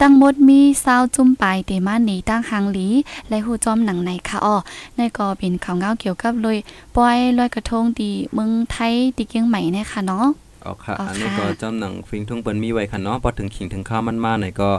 [0.00, 2.86] ตั้งหมดมีซาวจุ่มปลายเตมาหนีตั้งหางหลี
[3.28, 4.56] และหูจอมหนังในค่ะอ้อ
[4.96, 6.58] ในก็เป็นข่าวเงาเกี่ยวกับเลย
[6.96, 10.26] ปอยลอยกระทงตีเมืองไทยตีเกียงใหม่เนี่ยค่ะเนาะ
[10.64, 14.70] อ๋อค่ะอ๋ออัอันนี้ค่ะก็จำหนังฟิงทุ่งเปิ้นมีไว้ค่ะเนาะพอถึงขิงถึงข้าวมันมาหน่อยก็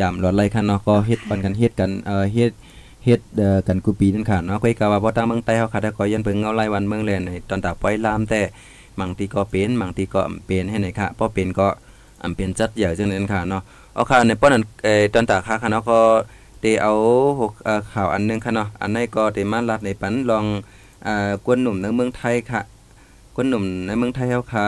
[0.00, 2.52] ยามหลอดไหลค่ะเนาะก็เฮ็ดปันกันเฮ็ดกันเอ่อเฮ็ด
[3.06, 3.20] เฮ็ด
[3.66, 8.40] กันกูปีนั่นค่ะเนาะก็กว่าบ่ตั้งเมืองใต้เฮาค่ะแต่ก็ยันเพิ่งเงาไล่วันเมืองแลนในตอนตาปล่อยลามแต่
[9.00, 11.68] บางทีก็เป็นบางทีก็อเป็นให้ไหนค่ะพอเป็นก็
[12.22, 13.62] อำเป็นจัดใหญ่จังนั้นค่ะเนาะ
[13.94, 15.98] เอาค่ะในป้อนนั้นเอ่อตอนตาค่ะค่ะเนาะก็
[16.62, 16.92] ได้เอา
[17.40, 20.44] หกเอ่อข่าวอันหนึงค่ะเนาะอันไหนก็ได้มาลัดในปันลอง
[21.06, 22.60] อ่ากวนหนุ่มในเมืองไทยค่ะ
[23.34, 24.66] กวนหนุ่มในเมืองไทยเฮาค่ะ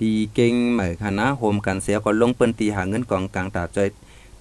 [0.00, 3.88] ตีเก่งเหมือคณะนะโฮมกันเสียก็ลงเปิ้นตีหาเงินกองกลางตาจอย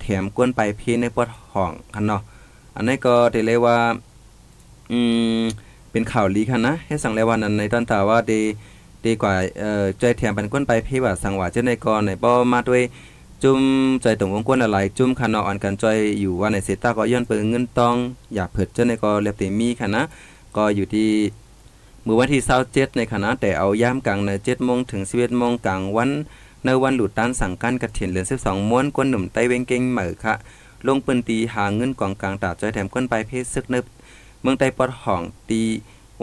[0.02, 2.22] แถมกวนไปเพในปอดห้องคันเนาะ
[2.80, 3.78] อันนี้ก็ได้เลยว่า
[4.92, 5.00] อื
[5.40, 5.42] ม
[5.92, 8.42] เป็นข่าวลีคันนะให้สั่งเลยว่านั้นในตอนตาว่าดี
[9.06, 12.82] ดีกว่าเอ่อใจแถมเป็นกวนไปเพว่าสังว่าเจ้าในกอในบ่มาด้วย
[13.44, 13.62] จุ่ม
[14.02, 17.96] ใจตรงวงกวนอะไรจุ่มคันเนาะอ่อนกันจอยอยู่ว่าในเซต้าก็ย้อนเปิงเงินตอง
[18.34, 20.02] อย่าเผิดเจ้าในกอเรียบเตมีคันนะ
[20.56, 21.10] ก็อยู่ที่
[22.10, 26.10] มื่อวันที่27ในคณะแต่เอาย่ามกลางใน7โมงถึง11โมงกลางวัน
[26.66, 30.34] ในวันหลุดต้านสั่งการกระเถียนเหลือน12ม้วนกวนหนุ่มไต้เวงเก่งเหมือค่ะ
[30.88, 33.86] ลงปืนตีหาเงินกองกลางตาจอยแถมก้นไปเพศซึกนึบ
[34.42, 35.62] เมืองไต้ปอดห่องตี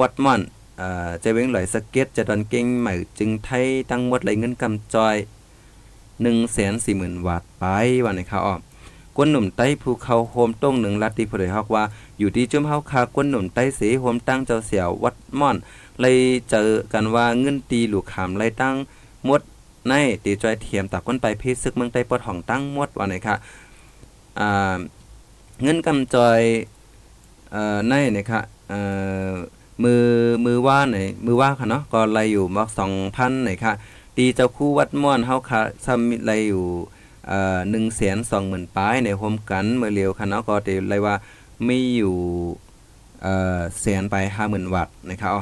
[0.00, 0.40] วัดม่อน
[0.78, 5.16] เอ่อใจเวงไหลสเก็ตจะดอนเก่งเหมือจึงไทยตั้งหมดไหลเงินกำจอย
[6.26, 7.64] 140,000วาทไป
[8.04, 8.60] วันในข่าวออก
[9.16, 11.84] กวนหนุ่มไต้ภูเขาโฮมต้งหนึ่งลัดตีเผยฮอกว่า
[12.18, 15.56] อยู่ที่จุ่มเฮาคากวนหนุ่มไต้เสโฮมตั้งเจ้าเสียววัดม่อน
[16.00, 16.16] เลย
[16.50, 18.74] เจอกันว่าเงินตีหลูกขามไล่ตั้ง
[19.24, 19.40] หมด
[19.88, 19.92] ใน
[20.24, 23.34] ตีจอยเทียมตากคนไปเพศซึกเมืองใต้ปอดห้องตั้งหมดว่าไหนค่ะ
[25.62, 26.40] เงินกำจอย
[27.88, 28.80] ในเนี่ยค่ะเอ่
[29.28, 29.32] อ
[29.82, 30.04] มือ
[30.44, 32.68] มือว่าไหนมือว่าค่ะเนาะก็ไลอยู่มัก
[33.06, 33.72] 2,000ไหนค่ะ
[34.16, 36.64] ตีเจ้าคู่วัดม่วนเฮาค่ะซ้ำไลอยู่
[37.26, 41.14] เอ่งแสนสอ120,000ปลายในโฮมกันเมื่อเร็วค่ะเนาะก็ได้ไลว่า
[41.68, 42.14] มีอยู่
[43.80, 45.32] แสนไป50,000วัตต์นะครับ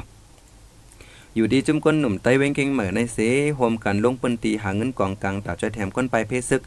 [1.35, 3.19] อยู่ดีจุ่มก้นหนุ่มไต้เว้งเก่งเหมือในเส
[3.57, 6.63] โฮมกันลงปืนตีหาเงินกองกลางตาจ้อยแถมก้นไปเพศซึก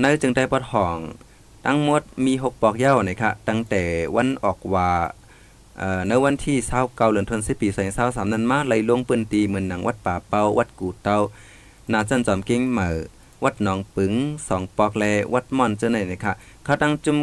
[0.00, 0.98] เนจึงได้ปอดห่อง
[1.70, 3.82] ตั้งหมดมีหกปอกเย้านะครับตั้งแต่
[4.16, 4.90] วันออกว่า
[5.78, 7.68] เอ่อในวันที่29เดือนธันวาคมปี
[8.00, 11.16] 2023นั้นมาไหลลงปืนตีเหมือนหนังวัดป่าเปาวัดกูเตา
[11.92, 12.90] นาจันจอมเก่งเหมือ
[13.44, 14.12] วัดหนองปึง
[14.48, 15.04] สองปอกแล
[15.34, 16.32] วัดม่อนเจ้าไหนนะคะ
[16.64, 17.18] เขาตั้งจุม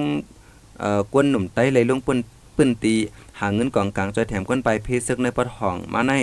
[0.80, 2.20] เอ่อกวนหนุ่มไต้ไหลลงปืน
[2.56, 2.96] ปืนตี
[3.40, 6.14] หาเงินกองกลางจอยแถมก้นไปเพซึกในปอดห้องมาใน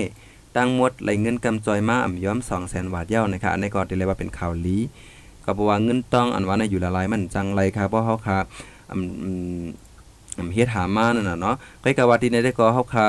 [0.57, 4.83] ตั้งหมดไหลเงินกำจอยมาอ่ำย้อม200,000บาทเย้านะคะอันนี้ก็ได้เลยว่าเป็นข่าวลี้
[5.45, 8.39] ก็บอกว่าเงินต้องอันว่าในอยู่ละลายมันจังไรครับเพราะเฮาค่ะ
[8.91, 8.99] อื
[9.61, 9.63] ม
[10.55, 13.09] เฮ็ดหามานั่นน่ะเนาะใกล้กับว่าที่ในได้ก็เฮาค่ะ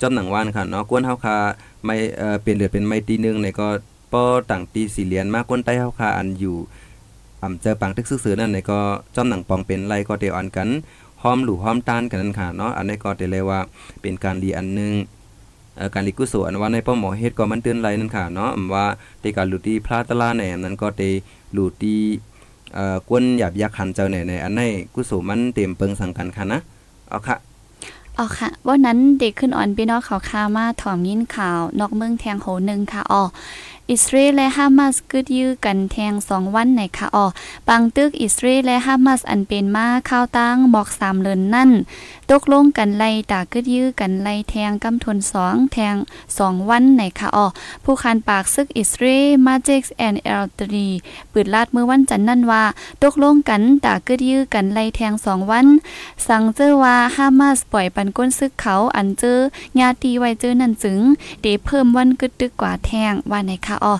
[0.00, 1.36] จอมหนังวานค่ะเนาะกวนเฮาค่ะ
[1.84, 3.68] ไม่เอ่อเป็นเลือดเป็นไม้ตีหนึงในก็
[4.12, 6.56] ป้อต่างตีสี่เหรียญมากกวนใต้เฮาค่ะอันอยู่
[7.42, 8.80] อ่ำเจอปังทึกซื่อๆนั่นในก็
[9.14, 10.68] จอมหนังปองเป็นไรก็เดียวอันกัน
[11.22, 13.60] หอมหลู่หอมตานกันนั่นค่ะเนาะอันนี้ก็ได้เลยว่า
[14.02, 15.19] เป็นการรีอันหนึงเอ่อ
[15.94, 18.86] การรีกุศลอันว่าในป้อหมอเฮ็ดก็มันเตือนไรนั่นค่ะเนาะว่า
[19.22, 21.10] ในการหลุดที่พลาตลาในอันนั้นก็เด้
[21.52, 22.00] หลุดที่
[22.74, 24.62] เอ่อกวนหยาบยักขันเจ้าแหนในอันใน
[24.94, 26.60] กุศลมันเต็มเปิงสังกันค่ะนะ
[27.10, 27.36] เอาค่ะ
[28.18, 33.22] อ๋อค่ะวันนั้นเด็กขึ้นอ่อนพี่น้องเขาคามาถอมยินข่าวนอกเมืองแทงโหนึงค่ะอ๋อ
[33.92, 37.26] อิสราเอลและฮามาสกึดยื้อกันแทงสองวันในค่ะอ๋อ
[37.68, 41.70] บางตึกอิสราเอลและฮามาสอันเป็นมาข้าวตั้งบอกสามเลินนั่น
[42.30, 45.96] ตกลงกันไล่ตากึดยื้อกันไล่แทงกำทนสองแทง
[46.38, 47.46] สองวันในค่ะอ๋อ
[47.84, 50.88] ผู้คันปากซึกอิสราเอลมาเจ็กแอนเอลตรี
[51.32, 52.64] ปืดลาดเมื่อวันจันทร์นั่นว่า
[53.02, 55.66] ตกลงกันตากึดยื้อกันไล่แทงสองวัน
[56.26, 59.38] สั่งเจอว่าฮามาสปล่อยปันก้นซึกเขาอันเจอ
[59.78, 61.00] ญาตีไว้เจอนั่นจึง
[61.42, 63.92] เดเพิ่มวันกึดตึกกว่าแทงว่าในค่ะอ๋อ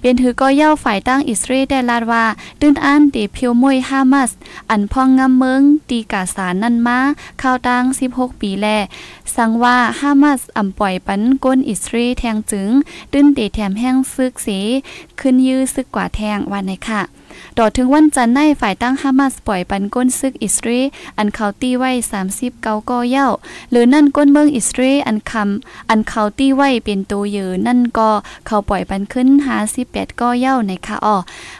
[0.00, 2.24] เป็นถือก็เย่าฝ่ายตั้งอิสราเอลได้ลาดว่า
[2.60, 4.30] ตื้นอันเดเพียวมวยฮามาส
[4.70, 6.98] อันพองงำเมืองตีกาสารนั่นมา
[7.38, 8.66] เข้าตั้ง 16 ปีแล
[9.34, 12.70] สั่งว่าฮามาสอ่ำปล่อยปันก้นอิสราเอลแทงจึง
[13.12, 14.48] ตื้นเดแถมแห้งซึกเส
[15.20, 17.02] ขึ้นยื้อซึกกว่าแทงวันในค่ะ
[17.58, 20.86] ต่อถึงวันจันทร์ในฝ่ายตั้งฮามาสปล่อยปันก้นซึกอิสราเอล
[21.18, 21.90] อันเขาตีไว้
[22.28, 23.28] 30เกาก็เย้า
[23.70, 28.10] หรือนั่นก้นเมืองอิสราเอลอันคำอันเขาตีไว้เป็นตัวเยือนั่นก็
[28.46, 29.56] เขาปล่อยปันขึ้นหา
[29.88, 31.16] 18ก็เย้าในค่ะอ้อ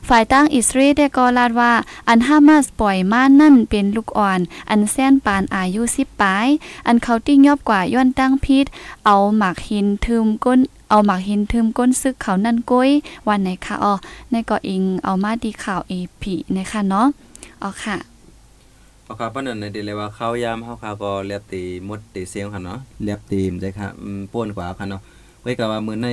[0.09, 1.73] ฝ่ายตั้งอิสราเอลได้ก็ลาดว่า
[2.09, 6.49] อันฮามาสปล่อยมานั่นเป็นลูกอ่อน อันแซนปานอายุ10ปลาย
[6.87, 8.67] อันเขาตียอบกว่าย้อนตั้งพิษ
[9.05, 10.61] เอาหมากหินทึมก้น
[10.91, 12.91] เอาหมากหินทึมก้นซึกเขานั่นก้อย
[13.29, 13.95] วันไหนค่ะอ้อ
[14.31, 17.07] ในก็อิงเอามาดีข่าวเอพีนะคะเนาะ
[17.63, 17.97] อ๋อค่ะ
[19.05, 23.87] เอาครับปานนั้นในเดเลยว่าข้าวยามเฮาค่ะก็เรียบตีมดตีเสียงค่ะเนาะเรียบตีมใจค่ะ
[24.33, 25.01] ป่วนกว่าค่ะเนาะ
[25.43, 26.09] ไว้ก็ว่ามือใน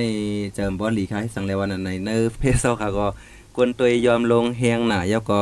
[0.54, 3.06] เจิมบ่หลีค่ะให้สังเลยว่านั้นในเนอเพซเซาค่ะก็
[3.56, 5.40] กวนตัวยอมลงแฮงหน้าแล้วก็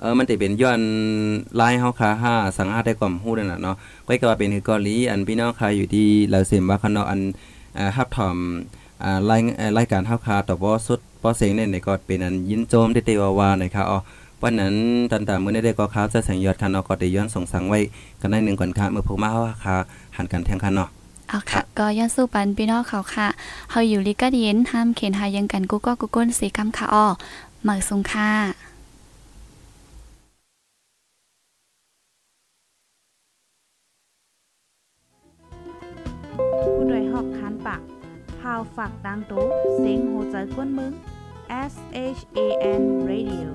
[0.00, 0.80] เออมันสิเป็นย้อน
[1.60, 7.20] ลายเฮาค่ะห้าสังหาได้ความรู้นั่นน่ะเนาะไว้ก็ว่าเป็นคือกาหลีอันพี่น้องค่ะอยู่ที่ลาวเซมว่าค่ะเนาะอัน
[7.96, 8.36] ฮับถอม
[9.02, 13.98] อ่ารายเอ่อรายการเฮาค่ะต่อบ่สุดบ่เสียงเนี่ยก็เป็นอันยินโจมเตๆว่าๆนะคะอ๋อ
[14.42, 14.74] วันนั้น
[15.10, 17.78] ตันตามื้อนี้ได้ก็ค้าวจะแสงยอดคันเนาะก็ได้ย้อนส่งสังไว้
[18.20, 19.76] กันได้หนึ่งก่อนค่ะเมื่อพวกมาเฮาค่ะ
[20.16, 20.88] หันกันแทงคันเนาะ
[21.28, 23.26] เอาค่ะ ก็ย้อนสู้ปันพี่น้องเขาค่ะ
[23.70, 27.06] เฮาอยู่ลิกาเดียนห้ามเข็นหายังกันกูก็กูก้นสีกำค่ะอ้อ
[27.62, 28.30] เหมือสุงค่ะ
[36.60, 37.26] ผู้โดยหอก
[38.48, 39.50] hào phạc tăng tố
[39.84, 40.92] tiếng hỗ trợ quân mướn
[41.48, 43.48] SHAN Radio.